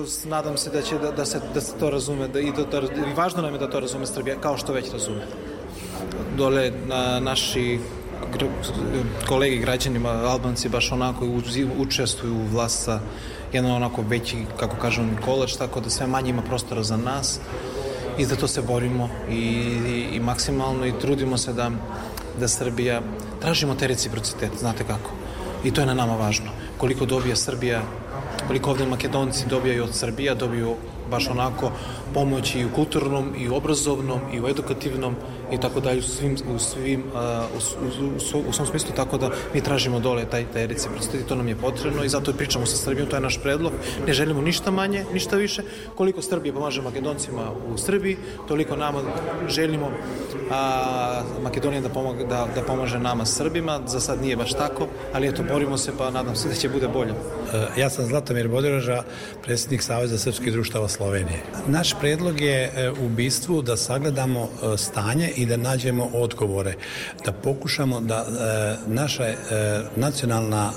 s, 0.06 0.24
nadam 0.24 0.56
se 0.56 0.70
da 0.70 0.82
će 0.82 0.98
da, 0.98 1.10
da, 1.10 1.24
se, 1.24 1.40
da 1.54 1.60
se 1.60 1.72
to 1.80 1.90
razume 1.90 2.28
da, 2.28 2.40
i, 2.40 2.52
da, 2.52 2.80
da, 2.80 2.88
važno 3.16 3.42
nam 3.42 3.52
je 3.52 3.58
da 3.58 3.70
to 3.70 3.80
razume 3.80 4.06
Srbija, 4.06 4.36
kao 4.40 4.56
što 4.56 4.72
već 4.72 4.92
razume. 4.92 5.26
Dole 6.36 6.72
na, 6.86 7.20
naši 7.20 7.78
kolegi 9.28 9.58
građanima, 9.58 10.08
Albanci 10.08 10.68
baš 10.68 10.92
onako 10.92 11.26
učestvuju 11.78 12.34
u 12.34 12.46
vlast 12.46 12.84
sa 12.84 13.00
jedan 13.52 13.70
onako 13.70 14.02
veći, 14.02 14.36
kako 14.56 14.76
kažemo, 14.76 15.16
kolač, 15.24 15.52
tako 15.52 15.80
da 15.80 15.90
sve 15.90 16.06
manje 16.06 16.30
ima 16.30 16.42
prostora 16.42 16.82
za 16.82 16.96
nas 16.96 17.40
i 18.18 18.24
za 18.24 18.36
to 18.36 18.48
se 18.48 18.62
borimo 18.62 19.08
i, 19.30 19.34
i, 19.34 20.06
i 20.12 20.20
maksimalno 20.20 20.86
i 20.86 20.98
trudimo 21.00 21.38
se 21.38 21.52
da, 21.52 21.70
da 22.40 22.48
Srbija, 22.48 23.02
tražimo 23.40 23.74
te 23.74 23.86
reciprocitet, 23.86 24.50
znate 24.58 24.84
kako. 24.84 25.10
I 25.64 25.70
to 25.70 25.80
je 25.80 25.86
na 25.86 25.94
nama 25.94 26.16
važno. 26.16 26.50
Koliko 26.78 27.06
dobija 27.06 27.36
Srbija, 27.36 27.82
koliko 28.46 28.70
ovde 28.70 28.86
Makedonci 28.86 29.46
dobijaju 29.46 29.84
od 29.84 29.94
Srbija, 29.94 30.34
dobiju 30.34 30.76
baš 31.12 31.28
onako 31.30 31.70
pomoć 32.14 32.54
i 32.54 32.64
u 32.64 32.72
kulturnom 32.74 33.34
i 33.38 33.48
u 33.48 33.54
obrazovnom 33.54 34.20
i 34.32 34.40
u 34.40 34.48
edukativnom 34.48 35.16
i 35.52 35.60
tako 35.60 35.80
dalje 35.80 35.98
u 35.98 36.02
svim 36.02 36.36
u 36.54 36.58
svim 36.58 37.04
u, 37.54 37.58
u, 37.84 38.38
u, 38.38 38.48
u 38.48 38.52
svom 38.52 38.66
smislu 38.66 38.90
tako 38.96 39.18
da 39.18 39.30
mi 39.54 39.60
tražimo 39.60 40.00
dole 40.00 40.24
taj 40.24 40.44
taj 40.52 40.66
reciprocitet 40.66 41.20
i 41.20 41.28
to 41.28 41.34
nam 41.34 41.48
je 41.48 41.56
potrebno 41.56 42.04
i 42.04 42.08
zato 42.08 42.32
pričamo 42.32 42.66
sa 42.66 42.76
Srbijom 42.76 43.08
to 43.08 43.16
je 43.16 43.20
naš 43.20 43.38
predlog. 43.42 43.72
Ne 44.06 44.12
želimo 44.12 44.40
ništa 44.40 44.70
manje 44.70 45.04
ništa 45.12 45.36
više. 45.36 45.62
Koliko 45.94 46.22
Srbija 46.22 46.54
pomaže 46.54 46.82
Makedoncima 46.82 47.50
u 47.74 47.78
Srbiji 47.78 48.16
toliko 48.48 48.76
nama 48.76 49.00
želimo 49.48 49.90
a, 50.50 51.22
Makedonija 51.42 51.80
da 51.80 51.88
pomogne 51.88 52.24
da, 52.24 52.48
da 52.54 52.62
pomaže 52.62 52.98
nama 52.98 53.26
Srbima. 53.26 53.80
Za 53.86 54.00
sad 54.00 54.22
nije 54.22 54.36
baš 54.36 54.52
tako 54.52 54.88
ali 55.12 55.28
eto 55.28 55.42
borimo 55.52 55.78
se 55.78 55.92
pa 55.98 56.10
nadam 56.10 56.36
se 56.36 56.48
da 56.48 56.54
će 56.54 56.68
bude 56.68 56.88
bolje. 56.88 57.12
E, 57.52 57.80
ja 57.80 57.90
sam 57.90 58.06
Zlatomir 58.06 58.48
Bodiroža 58.48 59.02
predsjednik 59.42 59.82
Saveza 59.82 60.18
srpskih 60.18 60.52
društava 60.52 60.88
Slovenije 61.02 61.42
naš 61.66 61.94
predlog 62.00 62.40
je 62.40 62.62
e, 62.64 62.90
u 62.90 63.08
bistvu 63.08 63.62
da 63.62 63.76
sagledamo 63.76 64.40
e, 64.42 64.76
stanje 64.76 65.30
i 65.36 65.46
da 65.46 65.56
nađemo 65.56 66.10
odgovore, 66.12 66.74
da 67.24 67.32
pokušamo 67.32 68.00
da 68.00 68.26
e, 68.26 68.76
naša 68.86 69.24
e, 69.24 69.36
nacionalna 69.96 70.72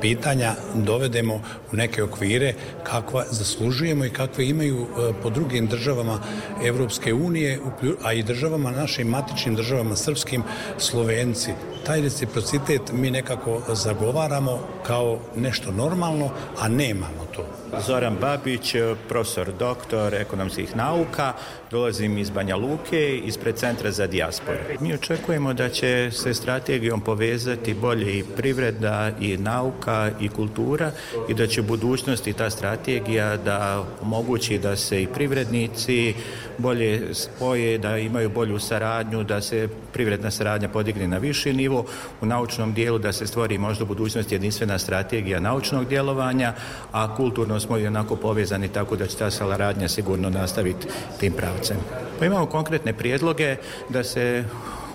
pitanja 0.00 0.52
dovedemo 0.74 1.34
u 1.72 1.76
neke 1.76 2.02
okvire 2.02 2.54
kakva 2.82 3.24
zaslužujemo 3.30 4.04
i 4.04 4.10
kakve 4.10 4.48
imaju 4.48 4.86
po 5.22 5.30
drugim 5.30 5.66
državama 5.66 6.20
Evropske 6.64 7.14
unije, 7.14 7.60
a 8.04 8.12
i 8.12 8.22
državama 8.22 8.70
našim 8.70 9.08
matičnim 9.08 9.54
državama 9.54 9.96
srpskim, 9.96 10.42
Slovenci. 10.78 11.50
Taj 11.88 12.00
reciprocitet 12.00 12.92
mi 12.92 13.10
nekako 13.10 13.62
zagovaramo 13.74 14.58
kao 14.86 15.18
nešto 15.36 15.72
normalno, 15.72 16.30
a 16.58 16.68
nemamo 16.68 17.26
to. 17.36 17.44
Zoran 17.86 18.16
Babić, 18.20 18.74
profesor 19.08 19.52
doktor 19.58 20.14
ekonomskih 20.14 20.76
nauka, 20.76 21.32
dolazim 21.70 22.18
iz 22.18 22.30
Banja 22.30 22.56
Luke, 22.56 23.20
ispred 23.24 23.56
Centra 23.56 23.90
za 23.90 24.06
dijasporu. 24.06 24.58
Mi 24.80 24.94
očekujemo 24.94 25.54
da 25.54 25.68
će 25.68 26.10
se 26.12 26.34
strategijom 26.34 27.00
povezati 27.00 27.74
bolje 27.74 28.18
i 28.18 28.24
privreda 28.36 29.10
i 29.20 29.36
nauka 29.36 30.10
i 30.20 30.28
kultura 30.28 30.90
i 31.28 31.34
da 31.34 31.46
će 31.46 31.60
u 31.60 31.64
budućnosti 31.64 32.32
ta 32.32 32.50
strategija 32.50 33.36
da 33.36 33.84
omogući 34.02 34.58
da 34.58 34.76
se 34.76 35.02
i 35.02 35.06
privrednici 35.06 36.14
bolje 36.58 37.14
spoje, 37.14 37.78
da 37.78 37.98
imaju 37.98 38.30
bolju 38.30 38.58
saradnju, 38.58 39.24
da 39.24 39.40
se 39.40 39.68
privredna 39.92 40.30
saradnja 40.30 40.68
podigne 40.68 41.08
na 41.08 41.18
viši 41.18 41.52
nivo, 41.52 41.77
u 42.20 42.26
naučnom 42.26 42.72
dijelu 42.72 42.98
da 42.98 43.12
se 43.12 43.26
stvori 43.26 43.58
možda 43.58 43.84
u 43.84 43.86
budućnosti 43.86 44.34
jedinstvena 44.34 44.78
strategija 44.78 45.40
naučnog 45.40 45.88
djelovanja, 45.88 46.54
a 46.92 47.16
kulturno 47.16 47.60
smo 47.60 47.78
i 47.78 47.86
onako 47.86 48.16
povezani 48.16 48.68
tako 48.68 48.96
da 48.96 49.06
će 49.06 49.16
ta 49.16 49.30
saradnja 49.30 49.88
sigurno 49.88 50.30
nastaviti 50.30 50.86
tim 51.20 51.32
pravcem. 51.32 51.76
Pa 52.18 52.26
imamo 52.26 52.46
konkretne 52.46 52.92
prijedloge 52.92 53.56
da 53.88 54.04
se 54.04 54.44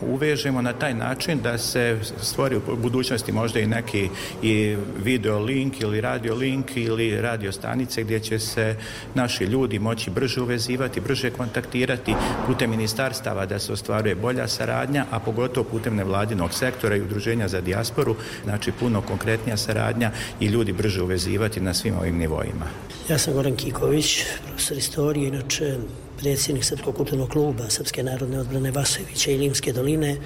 uvežemo 0.08 0.62
na 0.62 0.74
taj 0.74 0.94
način 0.94 1.40
da 1.42 1.58
se 1.58 2.00
stvori 2.22 2.56
u 2.56 2.76
budućnosti 2.76 3.32
možda 3.32 3.60
i 3.60 3.68
neki 3.68 4.10
i 4.42 4.76
video 5.04 5.40
link 5.40 5.82
ili 5.82 6.02
radio 6.02 6.36
link 6.36 6.78
ili 6.78 7.22
radio 7.22 7.52
stanice 7.52 8.04
gdje 8.04 8.20
će 8.20 8.40
se 8.40 8.76
naši 9.14 9.44
ljudi 9.44 9.80
moći 9.80 10.10
brže 10.10 10.42
uvezivati, 10.42 11.02
brže 11.02 11.30
kontaktirati 11.30 12.16
putem 12.48 12.70
ministarstava 12.70 13.46
da 13.46 13.60
se 13.60 13.74
ostvaruje 13.74 14.16
bolja 14.16 14.48
saradnja, 14.48 15.06
a 15.12 15.20
pogotovo 15.20 15.70
putem 15.70 15.96
nevladinog 15.96 16.54
sektora 16.54 16.96
i 16.96 17.02
udruženja 17.02 17.48
za 17.48 17.62
dijasporu, 17.62 18.16
znači 18.44 18.72
puno 18.72 19.02
konkretnija 19.02 19.58
saradnja 19.58 20.12
i 20.40 20.46
ljudi 20.46 20.74
brže 20.74 21.02
uvezivati 21.02 21.62
na 21.62 21.74
svim 21.74 21.98
ovim 21.98 22.18
nivoima. 22.18 22.66
Ja 23.10 23.18
sam 23.18 23.34
Goran 23.34 23.56
Kiković, 23.56 24.24
profesor 24.48 24.78
istorije, 24.78 25.28
inače 25.28 25.78
predsjednik 26.24 26.64
Srpskog 26.64 26.96
kulturnog 26.96 27.30
kluba 27.30 27.70
Srpske 27.70 28.04
narodne 28.04 28.40
odbrane 28.40 28.72
Vasovića 28.72 29.32
i 29.32 29.38
Limske 29.38 29.74
doline. 29.74 30.18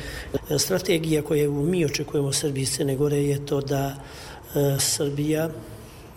Strategija 0.57 1.21
koju 1.21 1.51
mi 1.53 1.85
očekujemo 1.85 2.33
Srbiji 2.33 2.61
iz 2.61 2.71
Crne 2.71 2.95
Gore 2.95 3.17
je 3.17 3.45
to 3.45 3.61
da 3.61 3.95
e, 3.95 4.77
Srbija 4.79 5.49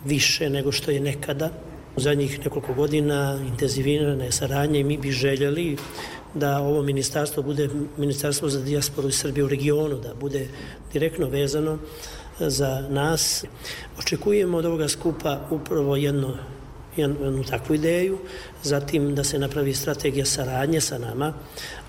više 0.04 0.50
nego 0.50 0.72
što 0.72 0.90
je 0.90 1.00
nekada 1.00 1.50
u 1.96 2.00
zadnjih 2.00 2.38
nekoliko 2.44 2.74
godina 2.74 3.40
intenzivirane 3.48 4.32
saradnje 4.32 4.80
i 4.80 4.84
mi 4.84 4.98
bi 4.98 5.10
željeli 5.10 5.76
da 6.34 6.60
ovo 6.60 6.82
ministarstvo 6.82 7.42
bude 7.42 7.68
ministarstvo 7.96 8.48
za 8.48 8.60
dijasporu 8.60 9.08
i 9.08 9.12
Srbije 9.12 9.44
u 9.44 9.48
regionu, 9.48 9.98
da 9.98 10.14
bude 10.14 10.48
direktno 10.92 11.28
vezano 11.28 11.78
za 12.38 12.86
nas. 12.90 13.44
Očekujemo 13.98 14.58
od 14.58 14.64
ovoga 14.64 14.88
skupa 14.88 15.40
upravo 15.50 15.96
jedno 15.96 16.59
jednu 16.96 17.44
takvu 17.44 17.74
ideju, 17.74 18.18
zatim 18.62 19.14
da 19.14 19.24
se 19.24 19.38
napravi 19.38 19.74
strategija 19.74 20.26
saradnje 20.26 20.80
sa 20.80 20.98
nama, 20.98 21.32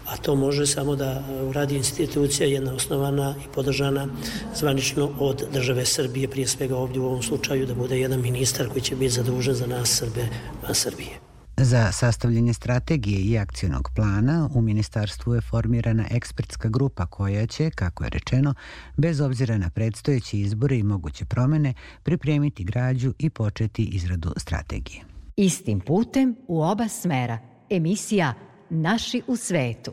a 0.05 0.17
to 0.17 0.35
može 0.35 0.67
samo 0.67 0.95
da 0.95 1.23
uradi 1.49 1.75
institucija 1.75 2.47
jedna 2.47 2.73
osnovana 2.73 3.35
i 3.45 3.53
podržana 3.55 4.07
zvanično 4.55 5.09
od 5.19 5.43
države 5.53 5.85
Srbije, 5.85 6.27
prije 6.27 6.47
svega 6.47 6.77
ovdje 6.77 7.01
u 7.01 7.05
ovom 7.05 7.23
slučaju 7.23 7.65
da 7.65 7.73
bude 7.73 7.99
jedan 7.99 8.21
ministar 8.21 8.69
koji 8.69 8.81
će 8.81 8.95
biti 8.95 9.09
zadužen 9.09 9.53
za 9.53 9.67
nas 9.67 9.89
Srbe 9.89 10.27
van 10.63 10.75
Srbije. 10.75 11.30
Za 11.63 11.91
sastavljanje 11.91 12.53
strategije 12.53 13.19
i 13.21 13.37
akcijnog 13.37 13.89
plana 13.95 14.49
u 14.53 14.61
ministarstvu 14.61 15.33
je 15.33 15.41
formirana 15.41 16.05
ekspertska 16.11 16.69
grupa 16.69 17.05
koja 17.05 17.47
će, 17.47 17.69
kako 17.69 18.03
je 18.03 18.09
rečeno, 18.09 18.53
bez 18.97 19.21
obzira 19.21 19.57
na 19.57 19.69
predstojeće 19.69 20.37
izbore 20.37 20.77
i 20.77 20.83
moguće 20.83 21.25
promene, 21.25 21.73
pripremiti 22.03 22.63
građu 22.63 23.13
i 23.19 23.29
početi 23.29 23.83
izradu 23.83 24.33
strategije. 24.37 25.03
Istim 25.35 25.79
putem 25.79 26.35
u 26.47 26.61
oba 26.61 26.87
smera. 26.87 27.37
Emisija 27.69 28.33
Naši 28.69 29.21
u 29.27 29.35
svetu. 29.35 29.91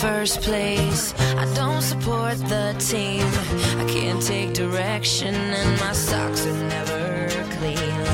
first 0.00 0.42
place. 0.42 1.14
I 1.38 1.46
don't 1.54 1.80
support 1.80 2.36
the 2.36 2.74
team. 2.78 3.26
I 3.80 3.84
can't 3.88 4.20
take 4.20 4.52
direction, 4.52 5.34
and 5.34 5.80
my 5.80 5.92
socks 5.92 6.46
are 6.46 6.62
never 6.68 7.28
clean. 7.56 8.04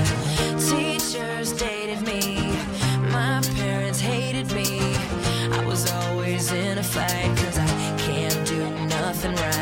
Teachers 0.71 1.53
dated 1.53 2.03
me, 2.03 2.55
my 3.11 3.41
parents 3.57 3.99
hated 3.99 4.53
me. 4.53 4.79
I 5.59 5.65
was 5.67 5.91
always 5.91 6.53
in 6.53 6.79
a 6.79 6.85
fight, 6.85 7.37
cause 7.37 7.59
I 7.59 7.97
can't 7.99 8.47
do 8.47 8.61
nothing 8.87 9.35
right. 9.35 9.62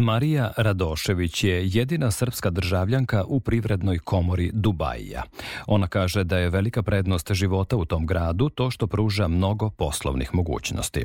Marija 0.00 0.52
Radošević 0.56 1.44
je 1.44 1.68
jedina 1.68 2.10
srpska 2.10 2.50
državljanka 2.50 3.24
u 3.24 3.40
privrednoj 3.40 3.98
komori 3.98 4.50
Dubajija. 4.54 5.22
Ona 5.66 5.86
kaže 5.86 6.24
da 6.24 6.38
je 6.38 6.50
velika 6.50 6.82
prednost 6.82 7.32
života 7.32 7.76
u 7.76 7.84
tom 7.84 8.06
gradu 8.06 8.48
to 8.48 8.70
što 8.70 8.86
pruža 8.86 9.28
mnogo 9.28 9.70
poslovnih 9.70 10.34
mogućnosti. 10.34 11.04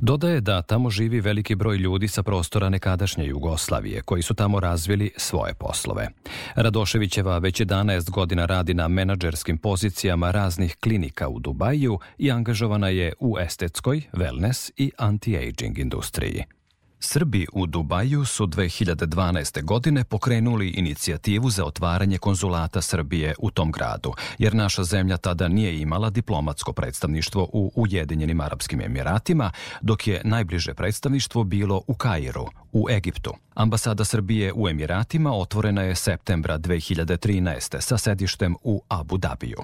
Dodaje 0.00 0.40
da 0.40 0.62
tamo 0.62 0.90
živi 0.90 1.20
veliki 1.20 1.54
broj 1.54 1.76
ljudi 1.76 2.08
sa 2.08 2.22
prostora 2.22 2.68
nekadašnje 2.68 3.26
Jugoslavije 3.26 4.02
koji 4.02 4.22
su 4.22 4.34
tamo 4.34 4.60
razvili 4.60 5.10
svoje 5.16 5.54
poslove. 5.54 6.08
Radoševićeva 6.54 7.38
već 7.38 7.60
11 7.60 8.10
godina 8.10 8.46
radi 8.46 8.74
na 8.74 8.88
menadžerskim 8.88 9.58
pozicijama 9.58 10.30
raznih 10.30 10.76
klinika 10.76 11.28
u 11.28 11.38
Dubaju 11.38 11.98
i 12.18 12.30
angažovana 12.30 12.88
je 12.88 13.12
u 13.20 13.38
estetskoj, 13.38 14.02
wellness 14.12 14.70
i 14.76 14.92
anti-aging 14.98 15.78
industriji. 15.78 16.55
Srbi 17.00 17.46
u 17.52 17.66
Dubaju 17.66 18.24
su 18.24 18.46
2012. 18.46 19.62
godine 19.62 20.04
pokrenuli 20.04 20.68
inicijativu 20.68 21.50
za 21.50 21.64
otvaranje 21.64 22.18
konzulata 22.18 22.82
Srbije 22.82 23.34
u 23.38 23.50
tom 23.50 23.72
gradu, 23.72 24.12
jer 24.38 24.54
naša 24.54 24.84
zemlja 24.84 25.16
tada 25.16 25.48
nije 25.48 25.80
imala 25.80 26.10
diplomatsko 26.10 26.72
predstavništvo 26.72 27.48
u 27.52 27.72
Ujedinjenim 27.74 28.40
Arapskim 28.40 28.80
Emiratima, 28.80 29.50
dok 29.80 30.06
je 30.06 30.20
najbliže 30.24 30.74
predstavništvo 30.74 31.44
bilo 31.44 31.82
u 31.86 31.94
Kairu, 31.94 32.46
u 32.72 32.90
Egiptu. 32.90 33.34
Ambasada 33.54 34.04
Srbije 34.04 34.52
u 34.54 34.68
Emiratima 34.68 35.32
otvorena 35.32 35.82
je 35.82 35.94
septembra 35.94 36.58
2013. 36.58 37.80
sa 37.80 37.98
sedištem 37.98 38.54
u 38.62 38.82
Abu 38.88 39.18
Dabiju. 39.18 39.58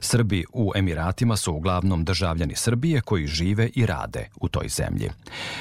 Srbi 0.00 0.44
u 0.52 0.72
Emiratima 0.74 1.36
su 1.36 1.52
uglavnom 1.52 2.04
državljani 2.04 2.56
Srbije 2.56 3.00
koji 3.00 3.26
žive 3.26 3.70
i 3.74 3.86
rade 3.86 4.28
u 4.40 4.48
toj 4.48 4.68
zemlji. 4.68 5.10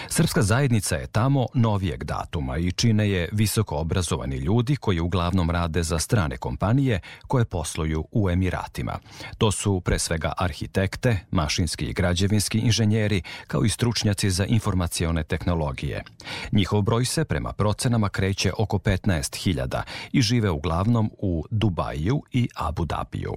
Srpska 0.07 0.41
zajednica 0.41 0.95
je 0.95 1.07
tamo 1.11 1.47
novijeg 1.53 2.03
datuma 2.03 2.57
i 2.57 2.71
čine 2.71 3.09
je 3.09 3.29
visoko 3.31 3.75
obrazovani 3.75 4.37
ljudi 4.37 4.75
koji 4.75 4.99
uglavnom 4.99 5.49
rade 5.49 5.83
za 5.83 5.99
strane 5.99 6.37
kompanije 6.37 6.99
koje 7.27 7.45
posluju 7.45 8.05
u 8.11 8.29
Emiratima. 8.29 8.99
To 9.37 9.51
su 9.51 9.81
pre 9.81 9.99
svega 9.99 10.33
arhitekte, 10.37 11.19
mašinski 11.31 11.85
i 11.85 11.93
građevinski 11.93 12.59
inženjeri, 12.59 13.21
kao 13.47 13.65
i 13.65 13.69
stručnjaci 13.69 14.29
za 14.29 14.45
informacione 14.45 15.23
tehnologije. 15.23 16.03
Njihov 16.51 16.81
broj 16.81 17.05
se 17.05 17.25
prema 17.25 17.53
procenama 17.53 18.09
kreće 18.09 18.51
oko 18.57 18.77
15.000 18.77 19.81
i 20.11 20.21
žive 20.21 20.49
uglavnom 20.49 21.11
u 21.17 21.45
Dubaju 21.51 22.21
i 22.31 22.49
Abu 22.55 22.85
Dabiju. 22.85 23.33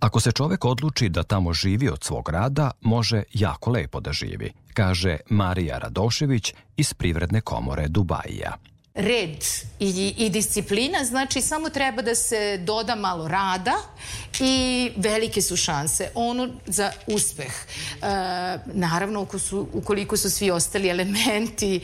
Ako 0.00 0.20
se 0.20 0.32
čovek 0.32 0.64
odluči 0.64 1.08
da 1.08 1.22
tamo 1.22 1.52
živi 1.52 1.88
od 1.88 2.04
svog 2.04 2.28
rada, 2.28 2.70
može 2.80 3.22
jako 3.34 3.70
lepo 3.70 4.00
da 4.00 4.12
živi, 4.12 4.52
kaže 4.78 5.16
Marija 5.30 5.78
Radošević 5.78 6.54
iz 6.76 6.94
Privredne 6.94 7.40
komore 7.40 7.88
Dubajija 7.88 8.52
red 8.98 9.44
i, 9.80 10.14
i 10.18 10.30
disciplina, 10.30 11.04
znači 11.04 11.40
samo 11.40 11.70
treba 11.70 12.02
da 12.02 12.14
se 12.14 12.58
doda 12.58 12.94
malo 12.94 13.28
rada 13.28 13.74
i 14.40 14.90
velike 14.96 15.42
su 15.42 15.56
šanse. 15.56 16.10
Ono 16.14 16.48
za 16.66 16.92
uspeh. 17.06 17.52
E, 17.52 18.06
naravno, 18.66 19.26
su, 19.38 19.66
ukoliko 19.72 20.16
su 20.16 20.30
svi 20.30 20.50
ostali 20.50 20.88
elementi, 20.88 21.76
e, 21.76 21.80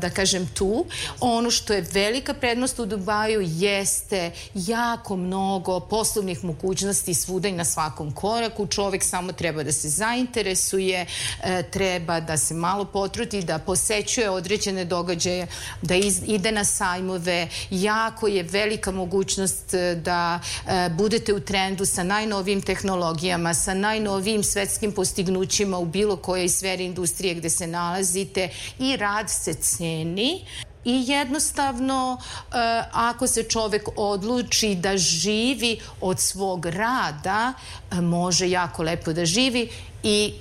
da 0.00 0.10
kažem 0.10 0.48
tu, 0.54 0.84
ono 1.20 1.50
što 1.50 1.72
je 1.72 1.86
velika 1.92 2.34
prednost 2.34 2.78
u 2.78 2.86
Dubaju 2.86 3.40
jeste 3.44 4.30
jako 4.54 5.16
mnogo 5.16 5.80
poslovnih 5.80 6.44
mogućnosti 6.44 7.14
svuda 7.14 7.48
i 7.48 7.52
na 7.52 7.64
svakom 7.64 8.12
koraku. 8.12 8.66
Čovek 8.66 9.04
samo 9.04 9.32
treba 9.32 9.62
da 9.62 9.72
se 9.72 9.88
zainteresuje, 9.88 11.06
e, 11.42 11.62
treba 11.70 12.20
da 12.20 12.36
se 12.36 12.54
malo 12.54 12.84
potruti, 12.84 13.42
da 13.42 13.58
posećuje 13.58 14.30
određene 14.30 14.84
događaje, 14.84 15.46
da 15.82 15.94
iz, 15.94 16.22
ide 16.36 16.52
na 16.52 16.64
sajmove, 16.64 17.48
jako 17.70 18.28
je 18.28 18.42
velika 18.42 18.90
mogućnost 18.90 19.74
e, 19.74 19.94
da 19.94 20.40
e, 20.66 20.88
budete 20.88 21.34
u 21.34 21.40
trendu 21.40 21.86
sa 21.86 22.02
najnovijim 22.02 22.62
tehnologijama, 22.62 23.54
sa 23.54 23.74
najnovijim 23.74 24.42
svetskim 24.42 24.92
postignućima 24.92 25.78
u 25.78 25.84
bilo 25.84 26.16
kojoj 26.16 26.48
sferi 26.48 26.84
industrije 26.84 27.34
gde 27.34 27.50
se 27.50 27.66
nalazite 27.66 28.48
i 28.78 28.96
rad 28.96 29.30
se 29.30 29.54
ceni. 29.54 30.44
I 30.84 31.04
jednostavno 31.06 32.18
e, 32.18 32.56
ako 32.92 33.26
se 33.26 33.42
čovek 33.42 33.88
odluči 33.96 34.74
da 34.74 34.96
živi 34.96 35.80
od 36.00 36.20
svog 36.20 36.66
rada 36.66 37.52
može 37.90 38.50
jako 38.50 38.82
lepo 38.82 39.12
da 39.12 39.24
živi 39.24 39.68
i 40.02 40.32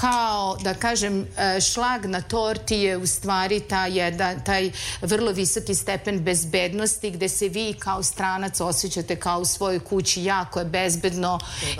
kao, 0.00 0.56
da 0.62 0.74
kažem, 0.74 1.26
e, 1.38 1.60
šlag 1.60 2.06
na 2.06 2.20
torti 2.20 2.76
je 2.76 2.96
u 2.96 3.06
stvari 3.06 3.60
ta 3.60 3.86
jedan, 3.86 4.44
taj 4.44 4.70
vrlo 5.02 5.32
visoki 5.32 5.74
stepen 5.74 6.20
bezbednosti 6.20 7.10
gde 7.10 7.28
se 7.28 7.48
vi 7.48 7.74
kao 7.78 8.02
stranac 8.02 8.60
osjećate 8.60 9.16
kao 9.16 9.40
u 9.40 9.44
svojoj 9.44 9.80
kući, 9.80 10.24
jako 10.24 10.58
je 10.58 10.64
bezbedno 10.64 11.38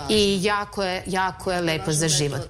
i 0.09 0.39
jako 0.43 0.83
je, 0.83 1.03
jako 1.05 1.51
je 1.51 1.61
lepo 1.61 1.91
za 1.91 2.07
život. 2.07 2.41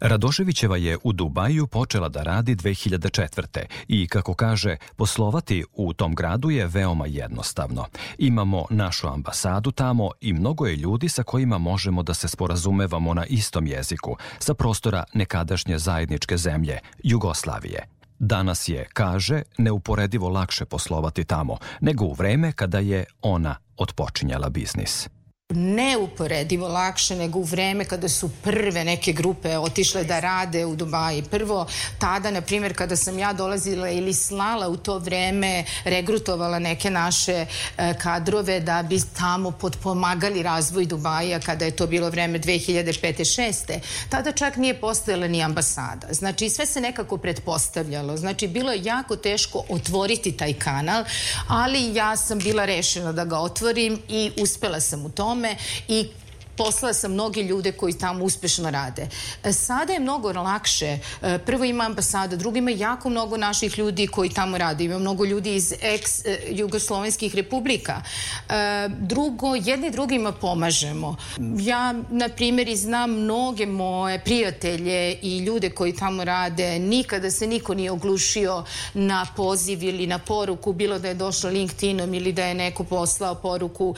Radoševićeva 0.00 0.76
je 0.76 0.98
u 1.02 1.12
Dubaju 1.12 1.66
počela 1.66 2.08
da 2.08 2.22
radi 2.22 2.56
2004. 2.56 3.64
i, 3.88 4.06
kako 4.06 4.34
kaže, 4.34 4.76
poslovati 4.96 5.64
u 5.72 5.92
tom 5.92 6.14
gradu 6.14 6.50
je 6.50 6.66
veoma 6.66 7.06
jednostavno. 7.06 7.86
Imamo 8.18 8.64
našu 8.70 9.08
ambasadu 9.08 9.70
tamo 9.70 10.10
i 10.20 10.32
mnogo 10.32 10.66
je 10.66 10.76
ljudi 10.76 11.08
sa 11.08 11.22
kojima 11.22 11.58
možemo 11.58 12.02
da 12.02 12.14
se 12.14 12.28
sporazumevamo 12.28 13.14
na 13.14 13.26
istom 13.26 13.66
jeziku, 13.66 14.16
sa 14.38 14.54
prostora 14.54 15.04
nekadašnje 15.14 15.78
zajedničke 15.78 16.36
zemlje, 16.36 16.78
Jugoslavije. 17.02 17.88
Danas 18.18 18.68
je, 18.68 18.86
kaže, 18.92 19.42
neuporedivo 19.58 20.28
lakše 20.28 20.64
poslovati 20.64 21.24
tamo 21.24 21.56
nego 21.80 22.04
u 22.04 22.12
vreme 22.12 22.52
kada 22.52 22.78
je 22.78 23.04
ona 23.22 23.56
otpočinjala 23.76 24.48
biznis 24.48 25.08
neuporedivo 25.54 26.68
lakše 26.68 27.16
nego 27.16 27.38
u 27.38 27.42
vreme 27.42 27.84
kada 27.84 28.08
su 28.08 28.30
prve 28.42 28.84
neke 28.84 29.12
grupe 29.12 29.58
otišle 29.58 30.04
da 30.04 30.20
rade 30.20 30.64
u 30.64 30.76
Dubaji. 30.76 31.22
Prvo, 31.22 31.66
tada, 31.98 32.30
na 32.30 32.40
primjer, 32.40 32.76
kada 32.76 32.96
sam 32.96 33.18
ja 33.18 33.32
dolazila 33.32 33.90
ili 33.90 34.14
slala 34.14 34.68
u 34.68 34.76
to 34.76 34.98
vreme, 34.98 35.64
regrutovala 35.84 36.58
neke 36.58 36.90
naše 36.90 37.46
e, 37.78 37.94
kadrove 37.98 38.60
da 38.60 38.82
bi 38.82 39.00
tamo 39.18 39.50
podpomagali 39.50 40.42
razvoj 40.42 40.86
Dubaja 40.86 41.40
kada 41.40 41.64
je 41.64 41.76
to 41.76 41.86
bilo 41.86 42.10
vreme 42.10 42.38
2005-6. 42.38 43.78
Tada 44.08 44.32
čak 44.32 44.56
nije 44.56 44.80
postojala 44.80 45.28
ni 45.28 45.42
ambasada. 45.42 46.06
Znači, 46.10 46.50
sve 46.50 46.66
se 46.66 46.80
nekako 46.80 47.16
pretpostavljalo. 47.16 48.16
Znači, 48.16 48.48
bilo 48.48 48.72
je 48.72 48.84
jako 48.84 49.16
teško 49.16 49.64
otvoriti 49.68 50.32
taj 50.32 50.52
kanal, 50.52 51.04
ali 51.48 51.94
ja 51.94 52.16
sam 52.16 52.38
bila 52.38 52.64
rešena 52.64 53.12
da 53.12 53.24
ga 53.24 53.38
otvorim 53.38 54.02
i 54.08 54.30
uspela 54.40 54.80
sam 54.80 55.06
u 55.06 55.10
tome 55.10 55.43
tome 55.44 55.56
i 55.88 56.10
poslala 56.56 56.94
sam 56.94 57.12
mnoge 57.12 57.42
ljude 57.42 57.72
koji 57.72 57.92
tamo 57.92 58.24
uspešno 58.24 58.70
rade. 58.70 59.08
E, 59.44 59.52
sada 59.52 59.92
je 59.92 60.00
mnogo 60.00 60.32
lakše. 60.32 60.98
E, 61.22 61.38
prvo 61.38 61.64
ima 61.64 61.84
ambasada, 61.84 62.36
drugo 62.36 62.58
ima 62.58 62.70
jako 62.70 63.08
mnogo 63.08 63.36
naših 63.36 63.78
ljudi 63.78 64.06
koji 64.06 64.30
tamo 64.30 64.58
rade. 64.58 64.84
Ima 64.84 64.98
mnogo 64.98 65.24
ljudi 65.24 65.54
iz 65.54 65.72
ex-jugoslovenskih 65.82 67.34
republika. 67.34 68.02
E, 68.48 68.88
drugo, 68.88 69.54
jedni 69.54 69.90
drugima 69.90 70.32
pomažemo. 70.32 71.16
Ja, 71.58 71.94
na 72.10 72.28
primjer, 72.28 72.76
znam 72.76 73.10
mnoge 73.10 73.66
moje 73.66 74.18
prijatelje 74.24 75.18
i 75.22 75.38
ljude 75.38 75.70
koji 75.70 75.96
tamo 75.96 76.24
rade. 76.24 76.78
Nikada 76.78 77.30
se 77.30 77.46
niko 77.46 77.74
nije 77.74 77.90
oglušio 77.90 78.64
na 78.94 79.26
poziv 79.36 79.82
ili 79.82 80.06
na 80.06 80.18
poruku, 80.18 80.72
bilo 80.72 80.98
da 80.98 81.08
je 81.08 81.14
došlo 81.14 81.50
LinkedInom 81.50 82.14
ili 82.14 82.32
da 82.32 82.44
je 82.44 82.54
neko 82.54 82.84
poslao 82.84 83.34
poruku 83.34 83.94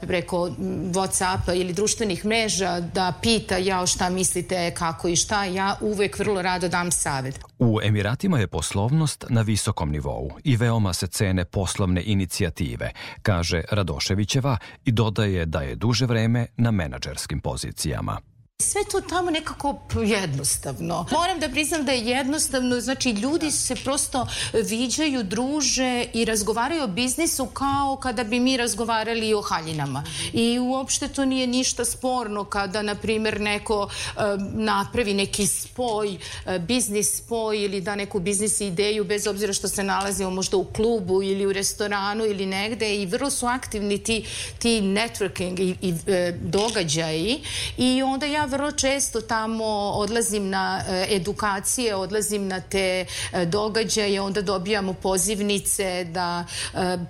preko 0.00 0.50
Whatsappa 0.92 1.54
ili 1.54 1.72
društvenog 1.72 1.93
društvenih 1.94 2.24
mreža 2.24 2.80
da 2.80 3.12
pita 3.22 3.56
ja 3.56 3.86
šta 3.86 4.10
mislite, 4.10 4.70
kako 4.74 5.08
i 5.08 5.16
šta, 5.16 5.44
ja 5.44 5.76
uvek 5.80 6.18
vrlo 6.18 6.42
rado 6.42 6.68
dam 6.68 6.90
savet. 6.90 7.40
U 7.58 7.78
Emiratima 7.82 8.38
je 8.38 8.46
poslovnost 8.46 9.24
na 9.28 9.42
visokom 9.42 9.90
nivou 9.90 10.30
i 10.44 10.56
veoma 10.56 10.92
se 10.92 11.06
cene 11.06 11.44
poslovne 11.44 12.02
inicijative, 12.04 12.90
kaže 13.22 13.62
Radoševićeva 13.70 14.56
i 14.84 14.92
dodaje 14.92 15.46
da 15.46 15.60
je 15.60 15.74
duže 15.74 16.06
vreme 16.06 16.46
na 16.56 16.70
menadžerskim 16.70 17.40
pozicijama. 17.40 18.33
Sve 18.62 18.80
to 18.90 19.00
tamo 19.00 19.30
nekako 19.30 19.78
jednostavno. 20.04 21.06
Moram 21.12 21.40
da 21.40 21.48
priznam 21.48 21.84
da 21.84 21.92
je 21.92 22.06
jednostavno, 22.06 22.80
znači 22.80 23.10
ljudi 23.10 23.50
se 23.50 23.74
prosto 23.74 24.26
viđaju, 24.52 25.22
druže 25.22 26.06
i 26.12 26.24
razgovaraju 26.24 26.84
o 26.84 26.86
biznisu 26.86 27.46
kao 27.46 27.96
kada 27.96 28.24
bi 28.24 28.40
mi 28.40 28.56
razgovarali 28.56 29.34
o 29.34 29.40
haljinama. 29.40 30.04
I 30.32 30.58
uopšte 30.58 31.08
to 31.08 31.24
nije 31.24 31.46
ništa 31.46 31.84
sporno 31.84 32.44
kada, 32.44 32.82
na 32.82 32.94
primjer, 32.94 33.40
neko 33.40 33.88
e, 33.88 34.20
napravi 34.54 35.14
neki 35.14 35.46
spoj, 35.46 36.18
e, 36.46 36.58
biznis 36.58 37.16
spoj 37.16 37.64
ili 37.64 37.80
da 37.80 37.96
neku 37.96 38.20
biznis 38.20 38.60
ideju, 38.60 39.04
bez 39.04 39.26
obzira 39.26 39.52
što 39.52 39.68
se 39.68 39.82
nalazimo 39.82 40.30
možda 40.30 40.56
u 40.56 40.64
klubu 40.64 41.22
ili 41.22 41.46
u 41.46 41.52
restoranu 41.52 42.24
ili 42.24 42.46
negde 42.46 42.96
i 42.96 43.06
vrlo 43.06 43.30
su 43.30 43.46
aktivni 43.46 43.98
ti, 43.98 44.24
ti 44.58 44.80
networking 44.80 45.60
i, 45.60 45.76
i 45.88 45.94
e, 46.06 46.32
događaji 46.40 47.42
i 47.76 48.02
onda 48.02 48.26
ja 48.26 48.44
vrlo 48.54 48.72
često 48.72 49.20
tamo 49.20 49.64
odlazim 49.94 50.48
na 50.48 50.82
e, 50.88 51.06
edukacije, 51.10 51.94
odlazim 51.94 52.48
na 52.48 52.60
te 52.60 53.06
e, 53.32 53.46
događaje, 53.46 54.20
onda 54.20 54.42
dobijamo 54.42 54.92
pozivnice 54.92 56.04
da 56.04 56.44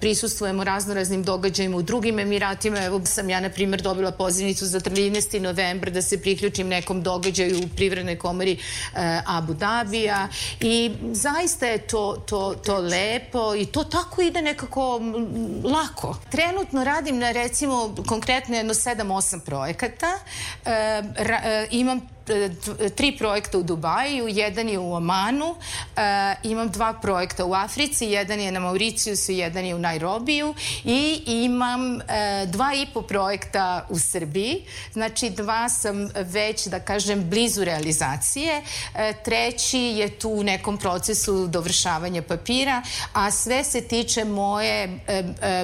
prisustvujemo 0.01 0.65
raznoraznim 0.65 1.23
događajima 1.23 1.77
u 1.77 1.83
drugim 1.83 2.19
Emiratima. 2.19 2.85
Evo 2.85 3.01
sam 3.05 3.31
ja, 3.31 3.41
na 3.41 3.51
primjer, 3.51 3.83
dobila 3.83 4.11
pozivnicu 4.11 4.67
za 4.67 4.81
13. 4.81 5.41
novembra 5.41 5.91
da 5.91 6.03
se 6.03 6.21
priključim 6.21 6.69
nekom 6.69 7.03
događaju 7.03 7.59
u 7.59 7.69
Privrednoj 7.77 8.19
komori 8.19 8.59
Abu 9.27 9.55
Dabija 9.55 10.29
i 10.61 10.91
zaista 11.13 11.67
je 11.67 11.79
to, 11.79 12.23
to, 12.27 12.55
to 12.55 12.79
lepo 12.79 13.55
i 13.55 13.67
to 13.67 13.85
tako 13.85 14.23
ide 14.23 14.43
nekako 14.43 15.01
lako. 15.65 16.17
Trenutno 16.31 16.85
radim 16.85 17.19
na 17.19 17.33
recimo 17.33 17.95
konkretno 18.09 18.57
jedno 18.57 18.75
7-8 18.75 19.41
projekata. 19.41 20.19
E, 20.65 21.03
ra, 21.25 21.41
e, 21.45 21.69
imam 21.73 22.03
tri 22.95 23.17
projekta 23.19 23.59
u 23.59 23.63
Dubaju, 23.63 24.29
jedan 24.29 24.69
je 24.69 24.79
u 24.79 24.95
Omanu, 24.95 25.57
e, 25.97 26.35
imam 26.43 26.71
dva 26.71 26.93
projekta 26.93 27.45
u 27.45 27.55
Africi, 27.55 28.07
jedan 28.07 28.41
je 28.41 28.53
na 28.53 28.61
Mauricijusu, 28.61 29.33
jedan 29.33 29.65
je 29.65 29.75
u 29.75 29.79
Nairobiju 29.79 30.55
i 30.85 31.23
imam 31.27 32.01
e, 32.01 32.47
dva 32.47 32.75
i 32.75 32.87
po 32.95 33.03
projekta 33.03 33.87
u 33.89 33.99
Srbiji. 33.99 34.65
Znači 34.93 35.31
dva 35.31 35.69
sam 35.69 36.09
već, 36.15 36.67
da 36.67 36.81
kažem, 36.81 37.31
blizu 37.31 37.65
realizacije. 37.65 38.63
E, 38.95 39.13
treći 39.25 39.79
je 39.79 40.19
tu 40.19 40.29
u 40.29 40.43
nekom 40.43 40.79
procesu 40.79 41.47
dovršavanja 41.47 42.23
papira, 42.23 42.83
a 43.13 43.31
sve 43.31 43.65
se 43.65 43.81
tiče 43.81 44.25
moje, 44.25 44.99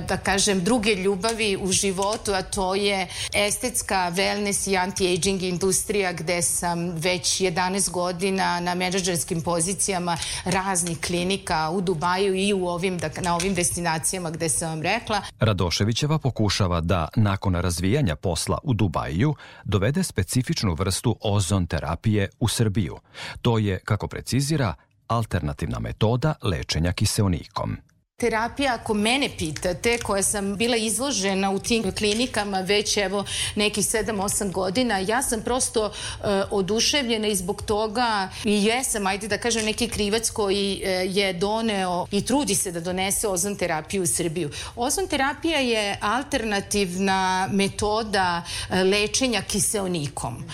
da 0.09 0.17
kažem, 0.17 0.65
druge 0.65 0.95
ljubavi 0.95 1.57
u 1.57 1.73
životu, 1.73 2.33
a 2.33 2.43
to 2.43 2.75
je 2.75 3.09
estetska 3.35 4.13
wellness 4.17 4.71
i 4.71 4.77
anti-aging 4.77 5.43
industrija 5.43 6.13
gde 6.13 6.43
sam 6.51 6.91
već 6.91 7.41
11 7.41 7.91
godina 7.91 8.61
na 8.61 8.75
menadžerskim 8.75 9.41
pozicijama 9.43 10.17
raznih 10.45 11.01
klinika 11.01 11.71
u 11.71 11.81
Dubaju 11.81 12.35
i 12.35 12.53
u 12.53 12.67
ovim, 12.67 12.99
da, 12.99 13.11
na 13.23 13.35
ovim 13.35 13.55
destinacijama 13.55 14.31
gde 14.31 14.49
sam 14.49 14.69
vam 14.69 14.83
rekla. 14.83 15.23
Radoševićeva 15.41 16.19
pokušava 16.19 16.81
da 16.81 17.09
nakon 17.17 17.55
razvijanja 17.55 18.17
posla 18.17 18.59
u 18.63 18.75
Dubaju 18.75 19.35
dovede 19.65 20.03
specifičnu 20.03 20.75
vrstu 20.75 21.17
ozon 21.21 21.67
terapije 21.67 22.29
u 22.41 22.49
Srbiju. 22.49 22.99
To 23.43 23.59
je, 23.59 23.79
kako 23.85 24.09
precizira, 24.09 24.75
alternativna 25.07 25.79
metoda 25.79 26.35
lečenja 26.43 26.93
kiseonikom. 26.93 27.90
Terapija, 28.21 28.75
ako 28.75 28.95
mene 28.95 29.29
pitate, 29.39 29.99
koja 29.99 30.23
sam 30.23 30.57
bila 30.57 30.77
izložena 30.77 31.51
u 31.51 31.59
tim 31.59 31.93
klinikama 31.93 32.61
već 32.61 32.97
evo 32.97 33.25
nekih 33.55 33.85
7-8 33.85 34.53
godina, 34.53 34.99
ja 34.99 35.23
sam 35.23 35.43
prosto 35.43 35.87
uh, 35.87 36.27
oduševljena 36.51 37.29
i 37.29 37.37
zbog 37.37 37.63
toga 37.63 38.29
i 38.45 38.65
jesam, 38.65 39.07
ajde 39.07 39.29
da 39.29 39.39
kažem, 39.39 39.65
neki 39.65 39.89
krivac 39.89 40.31
koji 40.31 40.83
uh, 40.83 41.17
je 41.17 41.33
doneo 41.33 42.07
i 42.11 42.25
trudi 42.25 42.55
se 42.55 42.73
da 42.73 42.81
donese 42.81 43.29
ozon 43.29 43.57
terapiju 43.57 44.03
u 44.03 44.07
Srbiju. 44.07 44.51
Ozon 44.77 45.07
terapija 45.07 45.59
je 45.59 45.99
alternativna 46.01 47.49
metoda 47.53 48.43
uh, 48.45 48.77
lečenja 48.77 49.43
kiseonikom. 49.43 50.45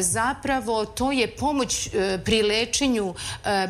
Zapravo, 0.00 0.84
to 0.84 1.12
je 1.12 1.36
pomoć 1.36 1.88
pri 2.24 2.42
lečenju 2.42 3.14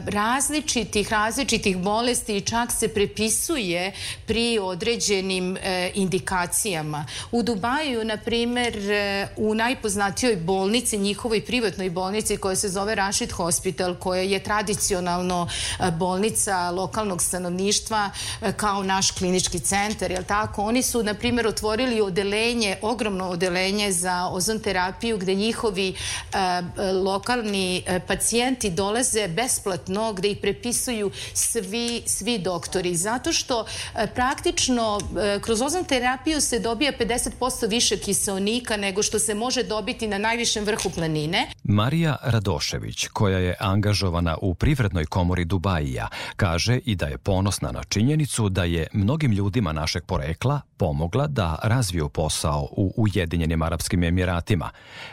različitih, 0.07 1.13
različitih 1.13 1.77
bolesti 1.77 2.37
i 2.37 2.41
čak 2.41 2.73
se 2.73 2.89
prepisuje 2.89 3.32
propisuje 3.33 3.93
pri 4.27 4.59
određenim 4.59 5.57
e, 5.57 5.91
indikacijama. 5.95 7.07
U 7.33 7.43
Dubaju, 7.43 8.05
na 8.05 8.17
primer, 8.17 8.77
e, 8.77 9.29
u 9.37 9.55
najpoznatijoj 9.55 10.37
bolnici, 10.37 10.99
njihovoj 10.99 11.41
privatnoj 11.45 11.91
bolnici 11.91 12.37
koja 12.37 12.57
se 12.57 12.69
zove 12.69 12.95
Rashid 12.95 13.33
Hospital, 13.33 13.95
koja 13.95 14.23
je 14.23 14.39
tradicionalno 14.39 15.49
e, 15.49 15.91
bolnica 15.91 16.71
lokalnog 16.71 17.23
stanovništva 17.23 18.11
kao 18.57 18.83
naš 18.83 19.11
klinički 19.11 19.61
centar, 19.61 20.11
jel 20.11 20.25
tako? 20.25 20.63
Oni 20.63 20.83
su, 20.83 21.03
na 21.03 21.15
primer, 21.15 21.47
otvorili 21.47 22.01
odelenje, 22.01 22.77
ogromno 22.83 23.29
odelenje 23.29 23.93
za 23.93 24.29
ozon 24.33 24.61
terapiju 24.61 25.19
gde 25.19 25.35
njihovi 25.35 25.95
e, 25.95 26.93
lokalni 26.93 27.85
pacijenti 28.07 28.71
dolaze 28.71 29.29
besplatno, 29.29 30.13
gde 30.13 30.31
ih 30.31 30.39
prepisuju 30.39 31.11
svi, 31.35 32.03
svi 32.07 32.39
doktori. 32.39 32.97
Zato 32.97 33.22
zato 33.23 33.33
što 33.33 33.65
e, 33.95 34.07
praktično 34.15 35.01
e, 35.01 35.41
kroz 35.41 35.63
ozon 35.63 35.85
terapiju 35.85 36.41
se 36.41 36.59
dobija 36.59 36.93
50% 37.01 37.69
više 37.69 37.97
kiseonika 37.97 38.77
nego 38.77 39.03
što 39.03 39.19
se 39.19 39.35
može 39.35 39.63
dobiti 39.63 40.09
na 40.09 40.19
najvišem 40.19 40.65
vrhu 40.65 40.91
planine. 40.91 41.47
Marija 41.65 42.17
Radošević, 42.23 43.07
koja 43.07 43.39
je 43.39 43.57
angažovana 43.61 44.37
u 44.43 44.55
Privrednoj 44.55 45.07
komori 45.07 45.45
Dubajija, 45.45 46.09
kaže 46.37 46.79
i 46.85 46.95
da 46.95 47.07
je 47.07 47.19
ponosna 47.19 47.73
na 47.73 47.85
činjenicu 47.85 48.49
da 48.49 48.65
je 48.65 48.87
mnogim 48.93 49.33
ljudima 49.33 49.73
našeg 49.73 50.05
porekla 50.05 50.61
pomogla 50.77 51.27
da 51.27 51.59
razviju 51.63 52.09
posao 52.09 52.69
u 52.71 52.95
Ujedinjenim 52.97 53.63
Arapskim 53.63 54.05
Emiratima, 54.05 54.71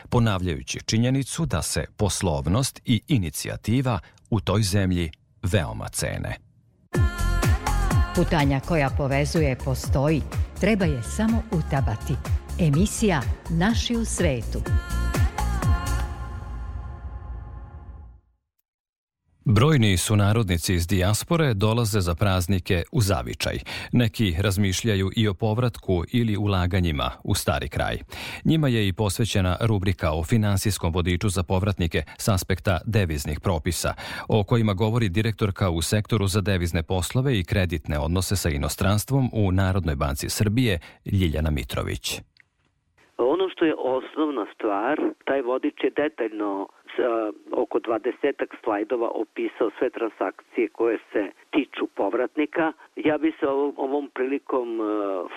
ponavljajući 0.08 0.80
činjenicu 0.86 1.46
da 1.46 1.62
se 1.62 1.84
poslovnost 1.96 2.80
i 2.84 3.00
inicijativa 3.08 3.98
u 4.30 4.40
toj 4.40 4.62
zemlji 4.62 5.10
veoma 5.42 5.88
cene. 5.88 6.50
Putanja 8.20 8.60
koja 8.60 8.90
povezuje 8.90 9.56
postoji, 9.64 10.22
treba 10.60 10.84
je 10.84 11.02
samo 11.02 11.42
utabati. 11.50 12.14
Emisija 12.58 13.22
Naši 13.50 13.96
u 13.96 14.04
svetu. 14.04 14.62
Brojni 19.56 19.96
su 19.96 20.16
narodnici 20.16 20.74
iz 20.74 20.86
dijaspore 20.86 21.54
dolaze 21.54 22.00
za 22.00 22.14
praznike 22.14 22.82
u 22.92 23.00
zavičaj. 23.00 23.58
Neki 23.92 24.34
razmišljaju 24.42 25.10
i 25.16 25.28
o 25.28 25.34
povratku 25.34 26.04
ili 26.12 26.36
ulaganjima 26.36 27.10
u 27.24 27.34
stari 27.34 27.68
kraj. 27.68 27.98
Njima 28.44 28.68
je 28.68 28.88
i 28.88 28.92
posvećena 28.92 29.56
rubrika 29.60 30.12
o 30.12 30.24
finansijskom 30.24 30.92
vodiču 30.92 31.28
za 31.28 31.42
povratnike 31.42 32.02
s 32.18 32.28
aspekta 32.28 32.78
deviznih 32.86 33.40
propisa, 33.40 33.94
o 34.28 34.44
kojima 34.44 34.74
govori 34.74 35.08
direktorka 35.08 35.70
u 35.70 35.82
sektoru 35.82 36.26
za 36.26 36.40
devizne 36.40 36.82
poslove 36.82 37.38
i 37.38 37.44
kreditne 37.44 37.98
odnose 37.98 38.36
sa 38.36 38.48
inostranstvom 38.48 39.30
u 39.32 39.52
Narodnoj 39.52 39.96
banci 39.96 40.28
Srbije 40.28 40.78
Ljiljana 41.12 41.50
Mitrović. 41.50 42.20
Ono 43.18 43.48
što 43.48 43.64
je 43.64 43.74
osnovna 43.74 44.46
stvar, 44.54 44.96
taj 45.24 45.42
vodič 45.42 45.74
je 45.84 45.90
detaljno 45.90 46.68
oko 47.52 47.78
20 47.78 48.46
slajdova 48.64 49.08
opisao 49.08 49.70
sve 49.78 49.90
transakcije 49.90 50.68
koje 50.68 50.98
se 51.12 51.30
tiču 51.50 51.86
povratnika. 51.86 52.72
Ja 52.96 53.18
bi 53.18 53.32
se 53.40 53.48
ovom, 53.48 54.10
prilikom 54.14 54.80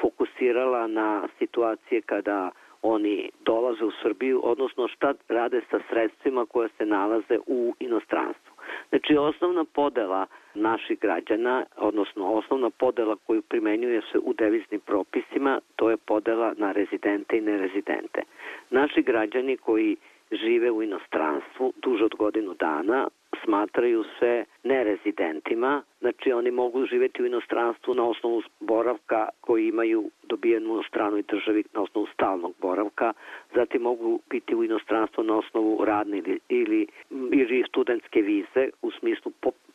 fokusirala 0.02 0.88
na 0.88 1.28
situacije 1.40 2.02
kada 2.02 2.52
oni 2.82 3.30
dolaze 3.46 3.86
u 3.86 3.92
Srbiju, 4.02 4.42
odnosno 4.44 4.88
šta 4.88 5.14
rade 5.30 5.62
sa 5.72 5.80
sredstvima 5.90 6.46
koja 6.46 6.70
se 6.78 6.86
nalaze 6.86 7.38
u 7.48 7.74
inostranstvu. 7.80 8.54
Znači, 8.90 9.18
osnovna 9.18 9.66
podela 9.74 10.26
naših 10.54 11.00
građana, 11.00 11.66
odnosno 11.78 12.34
osnovna 12.34 12.70
podela 12.70 13.16
koju 13.28 13.42
primenjuje 13.42 14.02
se 14.12 14.20
u 14.20 14.34
deviznim 14.34 14.80
propisima, 14.80 15.60
to 15.76 15.90
je 15.90 15.98
podela 15.98 16.54
na 16.58 16.72
rezidente 16.72 17.38
i 17.38 17.42
nerezidente. 17.42 18.22
Naši 18.70 19.02
građani 19.02 19.58
koji 19.58 19.98
žive 20.32 20.72
u 20.72 20.84
inostranstvu 20.84 21.74
duže 21.82 22.06
od 22.06 22.16
godinu 22.16 22.54
dana, 22.54 23.08
smatraju 23.44 24.04
se 24.20 24.46
nerezidentima, 24.64 25.82
znači 26.00 26.32
oni 26.32 26.52
mogu 26.52 26.86
živeti 26.86 27.24
u 27.24 27.26
inostranstvu 27.26 27.94
na 27.94 28.04
osnovu 28.08 28.42
boravka 28.60 29.30
koji 29.42 29.68
imaju 29.68 30.10
dobijenu 30.24 30.74
u 30.74 30.84
stranoj 30.84 31.22
državi 31.22 31.64
na 31.74 31.82
osnovu 31.82 32.08
stalnog 32.14 32.54
boravka, 32.62 33.14
zatim 33.56 33.82
mogu 33.82 34.20
biti 34.30 34.56
u 34.56 34.64
inostranstvu 34.64 35.24
na 35.24 35.38
osnovu 35.38 35.86
radne 35.86 36.18
ili, 36.18 36.40
ili, 36.50 36.88
ili 37.32 37.64
studentske 37.70 38.22
vize 38.22 38.70
u 38.82 38.92
smislu 38.92 39.32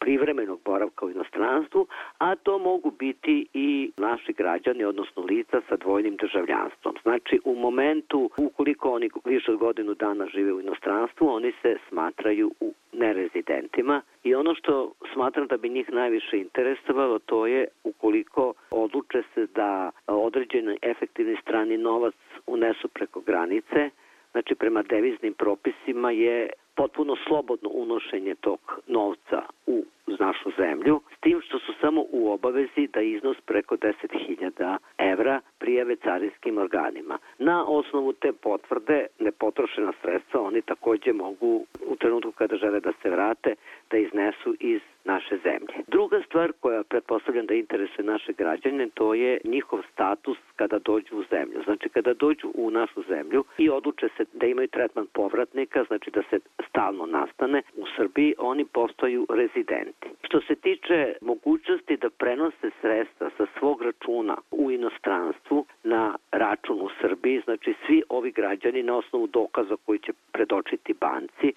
privremenog 0.08 0.60
boravka 0.64 1.06
u 1.06 1.10
inostranstvu, 1.10 1.86
a 2.18 2.34
to 2.36 2.58
mogu 2.58 2.90
biti 2.90 3.46
i 3.54 3.90
naši 3.96 4.32
građani, 4.32 4.84
odnosno 4.84 5.22
lica 5.22 5.60
sa 5.68 5.76
dvojnim 5.76 6.16
državljanstvom. 6.16 6.94
Znači, 7.02 7.40
u 7.44 7.54
momentu, 7.54 8.30
ukoliko 8.36 8.90
oni 8.90 9.10
više 9.24 9.52
od 9.52 9.58
godinu 9.58 9.94
dana 9.94 10.26
žive 10.26 10.52
u 10.52 10.60
inostranstvu, 10.60 11.28
oni 11.28 11.52
se 11.62 11.76
smatraju 11.88 12.50
u 12.60 12.72
nerezidentima 12.92 14.02
i 14.24 14.34
ono 14.34 14.54
što 14.54 14.92
smatram 15.12 15.46
da 15.46 15.56
bi 15.56 15.68
njih 15.68 15.92
najviše 15.92 16.36
interesovalo 16.38 17.18
to 17.18 17.46
je 17.46 17.66
ukoliko 17.84 18.52
odluče 18.70 19.22
se 19.34 19.46
da 19.54 19.90
određeni 20.06 20.78
efektivni 20.82 21.36
strani 21.42 21.76
novac 21.76 22.14
unesu 22.46 22.88
preko 22.88 23.20
granice, 23.20 23.90
znači 24.38 24.54
prema 24.54 24.82
deviznim 24.82 25.34
propisima 25.34 26.10
je 26.10 26.50
potpuno 26.74 27.16
slobodno 27.26 27.68
unošenje 27.72 28.34
tog 28.34 28.80
novca 28.86 29.42
u 29.66 29.84
našu 30.06 30.50
zemlju, 30.58 31.00
s 31.16 31.20
tim 31.20 31.40
što 31.40 31.58
su 31.58 31.72
samo 31.80 32.04
u 32.10 32.32
obavezi 32.32 32.86
da 32.94 33.00
iznos 33.00 33.36
preko 33.46 33.76
10.000 33.76 34.76
evra 34.98 35.40
prijave 35.58 35.96
carinskim 35.96 36.58
organima. 36.58 37.18
Na 37.38 37.64
osnovu 37.64 38.12
te 38.12 38.32
potvrde 38.32 39.06
nepotrošena 39.18 39.92
sredstva 40.02 40.40
oni 40.40 40.62
takođe 40.62 41.12
mogu 41.12 41.64
u 41.86 41.96
trenutku 41.96 42.32
kada 42.32 42.56
žele 42.56 42.80
da 42.80 42.92
se 43.02 43.10
vrate 43.10 43.54
da 43.90 43.96
iznesu 43.96 44.54
iz 44.60 44.80
naše 45.12 45.36
zemlje. 45.48 45.74
Druga 45.86 46.22
stvar 46.26 46.52
koja 46.60 46.82
pretpostavljam 46.82 47.46
da 47.46 47.54
interesuje 47.54 48.04
naše 48.04 48.32
građane, 48.32 48.88
to 48.94 49.14
je 49.14 49.40
njihov 49.44 49.80
status 49.92 50.38
kada 50.56 50.78
dođu 50.78 51.16
u 51.16 51.24
zemlju. 51.30 51.58
Znači 51.64 51.88
kada 51.88 52.14
dođu 52.14 52.48
u 52.54 52.70
našu 52.70 53.02
zemlju 53.08 53.44
i 53.58 53.70
odluče 53.70 54.08
se 54.16 54.24
da 54.32 54.46
imaju 54.46 54.68
tretman 54.68 55.06
povratnika, 55.12 55.84
znači 55.88 56.10
da 56.10 56.22
se 56.30 56.38
stalno 56.68 57.06
nastane 57.06 57.62
u 57.76 57.84
Srbiji, 57.96 58.34
oni 58.38 58.64
postaju 58.64 59.26
rezidenti. 59.28 60.08
Što 60.22 60.40
se 60.40 60.54
tiče 60.54 61.14
mogućnosti 61.20 61.96
da 61.96 62.10
prenose 62.10 62.70
sredstva 62.80 63.30
sa 63.36 63.46
svog 63.58 63.82
računa 63.82 64.36
u 64.50 64.70
inostranstvu 64.70 65.66
na 65.84 66.16
račun 66.32 66.80
u 66.80 66.88
Srbiji, 67.00 67.42
znači 67.44 67.74
svi 67.86 68.02
ovi 68.08 68.30
građani 68.30 68.82
na 68.82 68.96
osnovu 68.96 69.26
dokaza 69.26 69.76
koji 69.86 69.98
će 69.98 70.12
predočiti 70.32 70.94
banci, 71.00 71.52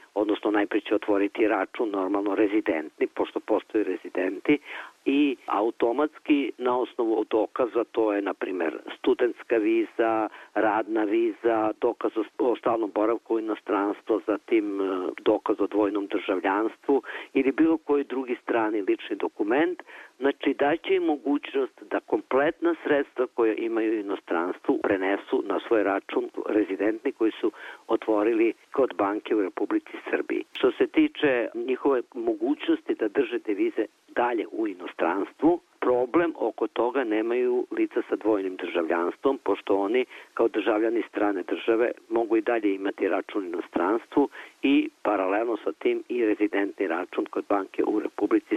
će 0.91 0.95
otvoriti 0.95 1.47
račun 1.47 1.89
normalno 1.89 2.35
rezidentni, 2.35 3.07
pošto 3.07 3.39
postoje 3.39 3.83
rezidenti, 3.83 4.59
i 5.05 5.35
automatski 5.45 6.51
na 6.57 6.77
osnovu 6.77 7.25
dokaza, 7.29 7.83
to 7.91 8.13
je 8.13 8.21
na 8.21 8.33
primer 8.33 8.77
studentska 8.97 9.57
viza, 9.57 10.29
radna 10.53 11.03
viza, 11.03 11.71
dokaz 11.81 12.11
o 12.37 12.55
stalnom 12.55 12.91
boravku 12.95 13.35
u 13.35 13.39
inostranstvu, 13.39 14.21
zatim 14.27 14.81
e, 14.81 14.83
dokaz 15.21 15.55
o 15.59 15.67
dvojnom 15.67 16.07
državljanstvu 16.07 17.03
ili 17.33 17.51
bilo 17.51 17.77
koji 17.77 18.03
drugi 18.03 18.35
strani 18.43 18.81
lični 18.81 19.15
dokument, 19.15 19.83
znači 20.21 20.53
daće 20.59 20.95
im 20.95 21.03
mogućnost 21.03 21.83
da 21.91 21.99
kompletna 21.99 22.75
sredstva 22.83 23.27
koja 23.35 23.53
imaju 23.53 23.99
inostranstvu 23.99 24.79
prenesu 24.83 25.43
na 25.45 25.59
svoj 25.67 25.83
račun 25.83 26.29
rezidentni 26.49 27.11
koji 27.11 27.31
su 27.41 27.51
otvorili 27.87 28.53
kod 28.71 28.93
banke 28.95 29.35
u 29.35 29.41
Republici 29.41 29.97
Srbiji. 30.09 30.43
Što 30.53 30.71
se 30.71 30.87
tiče 30.87 31.47
njihove 31.55 32.01
mogućnosti 32.13 32.95
da 32.95 33.07
drže 33.07 33.39
devize 33.39 33.85
dalje 34.07 34.45
u 34.51 34.67
inostranstvu, 34.67 35.59
problem 35.79 36.33
oko 36.39 36.67
toga 36.67 37.03
nemaju 37.03 37.65
lica 37.71 38.01
sa 38.09 38.15
dvojnim 38.15 38.55
državljanstvom, 38.55 39.39
pošto 39.43 39.75
oni 39.75 40.05
kao 40.33 40.47
državljani 40.47 41.03
strane 41.09 41.43
države 41.43 41.91
mogu 42.09 42.37
i 42.37 42.41
dalje 42.41 42.75
imati 42.75 43.07
račun 43.07 43.43
u 43.43 43.47
inostranstvu 43.47 44.29
i 44.61 44.89
paralelno 45.01 45.57
sa 45.63 45.71
tim 45.71 46.03
i 46.09 46.25
rezidentni 46.25 46.87
račun 46.87 47.25
kod 47.25 47.45
banke 47.49 47.83
u 47.83 47.99
Republici. 47.99 48.50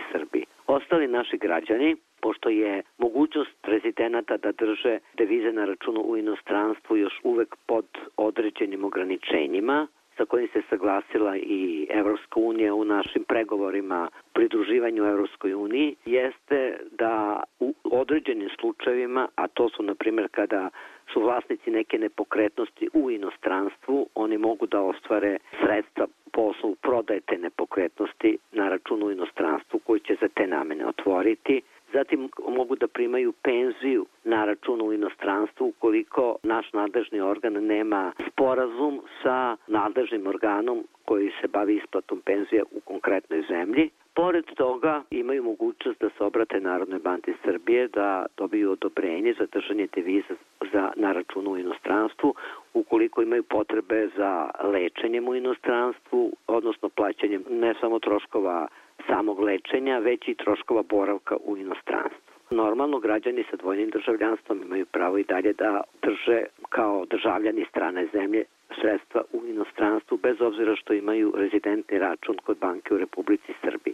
Ostali 0.95 1.09
naši 1.09 1.37
građani 1.37 1.97
pošto 2.21 2.49
je 2.49 2.83
mogućnost 2.99 3.57
rezidenata 3.63 4.37
da 4.37 4.53
drže 4.53 4.99
devize 5.17 5.53
na 5.53 5.65
računu 5.65 6.01
u 6.01 6.17
inostranstvu 6.17 6.97
još 6.97 7.21
uvek 7.25 7.57
pod 7.67 7.87
određenim 8.17 8.85
ograničenjima, 8.85 9.87
sa 10.17 10.25
kojim 10.25 10.49
se 10.53 10.63
saglasila 10.71 11.37
i 11.37 11.87
Evropska 11.91 12.41
unija 12.41 12.75
u 12.75 12.85
našim 12.85 13.25
pregovorima 13.25 14.09
pridruživanju 14.33 15.05
Evropskoj 15.05 15.55
uniji, 15.55 15.97
jeste 16.05 16.77
da 16.91 17.43
u 17.61 17.75
određenim 17.85 18.49
slučajevima, 18.61 19.29
a 19.35 19.49
to 19.49 19.69
su 19.69 19.83
na 19.83 19.95
primjer 19.95 20.29
kada 20.31 20.71
su 21.13 21.21
vlasnici 21.21 21.71
neke 21.71 21.99
nepokretnosti 21.99 22.89
u 22.93 23.11
inostranstvu, 23.11 24.09
oni 24.15 24.39
mogu 24.39 24.67
da 24.67 24.81
ostvare 24.81 25.39
sredstva 25.61 26.07
po 26.33 26.41
osnovu 26.43 26.75
prodaje 26.75 27.21
te 27.21 27.39
nepokretnosti 27.39 28.39
na 28.53 28.69
računu 28.69 29.07
u 29.07 29.13
inostranstvu 29.13 29.79
koji 29.79 30.01
će 30.01 30.17
za 30.21 30.29
te 30.29 30.47
namene 30.47 30.87
otvoriti 30.87 31.63
zatim 31.95 32.29
mogu 32.49 32.77
da 32.77 32.89
primaju 32.89 33.33
penziju 33.33 34.07
na 34.25 34.45
računu 34.45 34.85
u 34.85 34.93
inostranstvu 34.93 35.67
ukoliko 35.69 36.37
naš 36.43 36.73
nadležni 36.73 37.21
organ 37.21 37.53
nema 37.53 38.13
sporazum 38.29 39.01
sa 39.23 39.57
nadležnim 39.67 40.27
organom 40.27 40.85
koji 41.05 41.31
se 41.41 41.49
bavi 41.49 41.77
isplatom 41.77 42.21
penzije 42.21 42.63
u 42.63 42.81
konkretnoj 42.81 43.43
zemlji. 43.49 43.91
Pored 44.15 44.45
toga 44.45 45.03
imaju 45.11 45.43
mogućnost 45.43 46.01
da 46.01 46.09
se 46.09 46.25
obrate 46.25 46.61
Narodnoj 46.61 46.99
banci 46.99 47.33
Srbije 47.45 47.89
da 47.89 48.27
dobiju 48.37 48.71
odobrenje 48.71 49.35
za 49.39 49.47
držanje 49.53 49.89
deviza 49.95 50.35
za, 50.73 50.93
na 50.97 51.13
računu 51.13 51.51
u 51.51 51.59
inostranstvu 51.59 52.35
ukoliko 52.75 53.23
imaju 53.23 53.43
potrebe 53.43 54.09
za 54.17 54.51
lečenjem 54.63 55.29
u 55.29 55.35
inostranstvu, 55.35 56.33
odnosno 56.47 56.89
plaćanjem 56.89 57.45
ne 57.51 57.75
samo 57.81 57.99
troškova 57.99 58.69
samog 59.07 59.41
lečenja, 59.41 59.99
već 59.99 60.29
i 60.29 60.35
troškova 60.35 60.83
boravka 60.83 61.37
u 61.45 61.57
inostranstvu. 61.57 62.35
Normalno, 62.51 62.99
građani 62.99 63.45
sa 63.51 63.57
dvojnim 63.57 63.91
državljanstvom 63.91 64.63
imaju 64.63 64.87
pravo 64.87 65.19
i 65.19 65.25
dalje 65.25 65.53
da 65.53 65.81
drže 66.03 66.45
kao 66.69 67.05
državljani 67.05 67.65
strane 67.71 68.07
zemlje 68.13 68.45
sredstva 68.81 69.23
u 69.33 69.47
inostranstvu 69.47 70.17
bez 70.17 70.41
obzira 70.41 70.77
što 70.77 70.93
imaju 70.93 71.33
rezidentni 71.37 71.99
račun 71.99 72.37
kod 72.47 72.59
banke 72.59 72.95
u 72.95 72.99
Republici 72.99 73.53
Srbiji. 73.63 73.94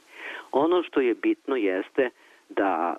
Ono 0.53 0.83
što 0.83 1.01
je 1.01 1.15
bitno 1.15 1.57
jeste 1.57 2.11
da 2.49 2.97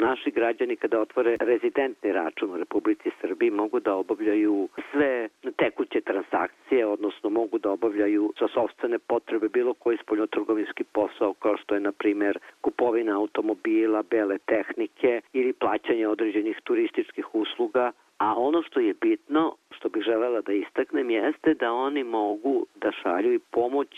naši 0.00 0.30
građani 0.30 0.76
kada 0.76 1.00
otvore 1.00 1.36
rezidentni 1.40 2.12
račun 2.12 2.50
u 2.50 2.56
Republici 2.56 3.10
Srbiji 3.20 3.50
mogu 3.50 3.80
da 3.80 3.94
obavljaju 3.94 4.68
sve 4.92 5.28
tekuće 5.56 6.00
transakcije, 6.00 6.86
odnosno 6.86 7.30
mogu 7.30 7.58
da 7.58 7.70
obavljaju 7.70 8.32
za 8.40 8.48
sobstvene 8.48 8.98
potrebe 8.98 9.48
bilo 9.48 9.74
koji 9.74 9.98
spoljnotrgovinski 10.02 10.84
posao 10.84 11.34
kao 11.34 11.56
što 11.56 11.74
je 11.74 11.80
na 11.80 11.92
primer 11.92 12.38
kupovina 12.60 13.16
automobila, 13.16 14.02
bele 14.02 14.38
tehnike 14.38 15.20
ili 15.32 15.52
plaćanje 15.52 16.08
određenih 16.08 16.60
turističkih 16.64 17.34
usluga, 17.34 17.92
A 18.20 18.34
ono 18.36 18.62
što 18.62 18.80
je 18.80 18.94
bitno, 19.00 19.56
što 19.80 19.88
bih 19.88 20.02
želela 20.02 20.40
da 20.40 20.52
istaknem, 20.52 21.10
jeste 21.10 21.54
da 21.54 21.72
oni 21.72 22.04
mogu 22.04 22.66
da 22.74 22.92
šalju 22.92 23.32
i 23.34 23.38
pomoć 23.38 23.88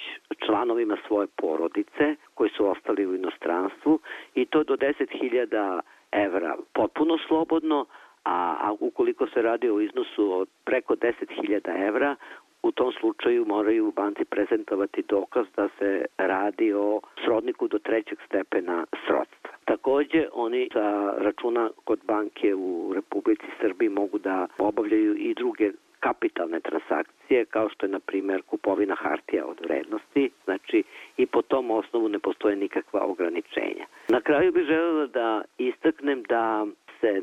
članovima 0.47 0.97
svoje 1.07 1.27
porodice 1.37 2.17
koji 2.35 2.51
su 2.51 2.67
ostali 2.67 3.07
u 3.07 3.15
inostranstvu 3.15 4.01
i 4.35 4.47
to 4.47 4.65
do 4.65 4.77
10.000 4.77 5.81
evra 6.13 6.57
potpuno 6.73 7.19
slobodno, 7.29 7.87
a, 8.25 8.57
a 8.61 8.73
ukoliko 8.81 9.27
se 9.27 9.43
radi 9.43 9.71
o 9.71 9.81
iznosu 9.81 10.33
od 10.41 10.49
preko 10.65 10.95
10.000 10.95 11.89
evra, 11.89 12.17
u 12.63 12.73
tom 12.73 12.93
slučaju 13.01 13.45
moraju 13.47 13.93
banci 13.97 14.25
prezentovati 14.25 15.03
dokaz 15.09 15.47
da 15.57 15.69
se 15.79 16.05
radi 16.19 16.73
o 16.73 17.01
srodniku 17.25 17.69
do 17.69 17.79
trećeg 17.79 18.19
stepena 18.27 18.87
srodstva. 19.07 19.51
Takođe, 19.65 20.29
oni 20.33 20.69
sa 20.73 21.15
računa 21.19 21.71
kod 21.85 22.01
banke 22.05 22.55
u 22.55 22.93
Republici 22.95 23.47
Srbiji 23.61 23.89
mogu 23.89 24.19
da 24.19 24.47
obavljaju 24.59 25.15
i 25.17 25.35
druge 25.35 25.71
kapitalne 26.01 26.61
transakcije, 26.61 27.45
kao 27.45 27.69
što 27.69 27.87
je, 27.87 27.91
na 27.91 28.01
primer, 28.01 28.43
kupovina 28.43 28.95
hartija 28.95 29.47
od 29.47 29.59
vrednosti, 29.61 30.31
znači 30.45 30.83
i 31.17 31.27
po 31.27 31.43
tom 31.43 31.71
osnovu 31.71 32.09
ne 32.09 32.19
postoje 32.19 32.57
nikakva 32.57 33.01
ograničenja. 33.05 33.87
Na 34.09 34.21
kraju 34.21 34.53
bih 34.53 34.65
želela 34.65 35.07
da 35.07 35.43
istaknem 35.59 36.23
da 36.23 36.67
se 37.01 37.23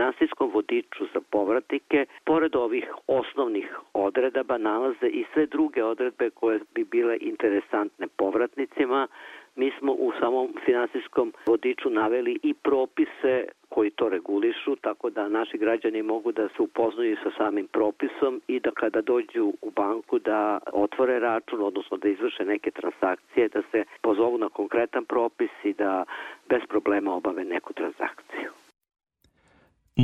finansijskom 0.00 0.50
vodiču 0.54 1.04
za 1.14 1.20
povratnike, 1.30 2.06
pored 2.24 2.56
ovih 2.56 2.84
osnovnih 3.06 3.78
odredaba, 3.94 4.58
nalaze 4.58 5.06
i 5.06 5.24
sve 5.32 5.46
druge 5.46 5.84
odredbe 5.84 6.30
koje 6.30 6.60
bi 6.74 6.84
bile 6.84 7.18
interesantne 7.20 8.06
povratnicima. 8.16 9.08
Mi 9.56 9.72
smo 9.78 9.92
u 9.92 10.12
samom 10.20 10.48
finansijskom 10.64 11.32
vodiču 11.46 11.90
naveli 11.90 12.38
i 12.42 12.54
propise 12.54 13.44
koji 13.68 13.90
to 13.90 14.08
regulišu, 14.08 14.76
tako 14.76 15.10
da 15.10 15.28
naši 15.28 15.58
građani 15.58 16.02
mogu 16.02 16.32
da 16.32 16.48
se 16.48 16.62
upoznaju 16.62 17.16
sa 17.22 17.30
samim 17.38 17.66
propisom 17.66 18.40
i 18.46 18.60
da 18.60 18.70
kada 18.70 19.00
dođu 19.00 19.52
u 19.62 19.70
banku 19.70 20.18
da 20.18 20.58
otvore 20.72 21.18
račun, 21.18 21.62
odnosno 21.62 21.96
da 21.96 22.08
izvrše 22.08 22.44
neke 22.44 22.70
transakcije, 22.70 23.48
da 23.48 23.62
se 23.70 23.84
pozovu 24.02 24.38
na 24.38 24.48
konkretan 24.48 25.04
propis 25.04 25.50
i 25.64 25.72
da 25.72 26.04
bez 26.48 26.62
problema 26.68 27.14
obave 27.14 27.44
neku 27.44 27.72
transakciju. 27.72 27.99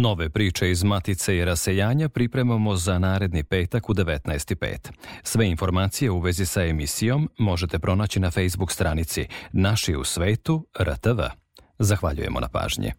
Nove 0.00 0.28
priče 0.30 0.70
iz 0.70 0.84
Matice 0.84 1.36
i 1.36 1.44
rasejanja 1.44 2.08
pripremamo 2.08 2.76
za 2.76 2.98
naredni 2.98 3.44
petak 3.44 3.90
u 3.90 3.94
19.5. 3.94 4.90
Sve 5.22 5.48
informacije 5.48 6.10
u 6.10 6.20
vezi 6.20 6.46
sa 6.46 6.64
emisijom 6.64 7.30
možete 7.38 7.78
pronaći 7.78 8.20
na 8.20 8.30
Facebook 8.30 8.72
stranici 8.72 9.26
Naši 9.52 9.96
u 9.96 10.04
svetu 10.04 10.66
RTV. 10.80 11.20
Zahvaljujemo 11.78 12.40
na 12.40 12.48
pažnji. 12.48 12.92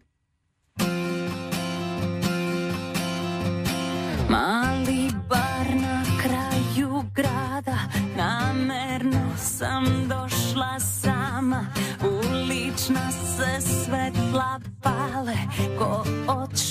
Mali 4.30 5.10
bar 5.28 5.76
na 5.82 6.02
kraju 6.22 7.02
grada 7.14 7.78
Namerno 8.16 9.36
sam 9.36 9.84
došla 10.08 10.80
sama 10.80 11.66
Ulična 12.02 13.10
se 13.10 13.60
svetla 13.60 14.60
pale 14.82 15.36
Ko 15.78 16.04
od 16.28 16.67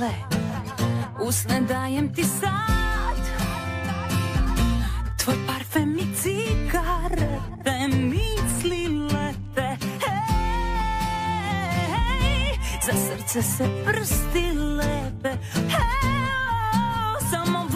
šale 0.00 0.12
Usne 1.20 1.60
dajem 1.60 2.14
ti 2.14 2.24
sad. 2.24 3.20
Tvoj 5.18 5.36
parfem 5.46 5.98
i 5.98 6.14
cigarete 6.14 7.88
Misli 7.88 8.88
lete. 8.88 9.76
Hej, 11.86 12.58
za 12.86 12.92
srce 12.92 13.42
se 13.42 13.64
prsti 13.84 14.52
lepe. 14.52 15.38
Evo, 15.56 17.18
samo 17.30 17.68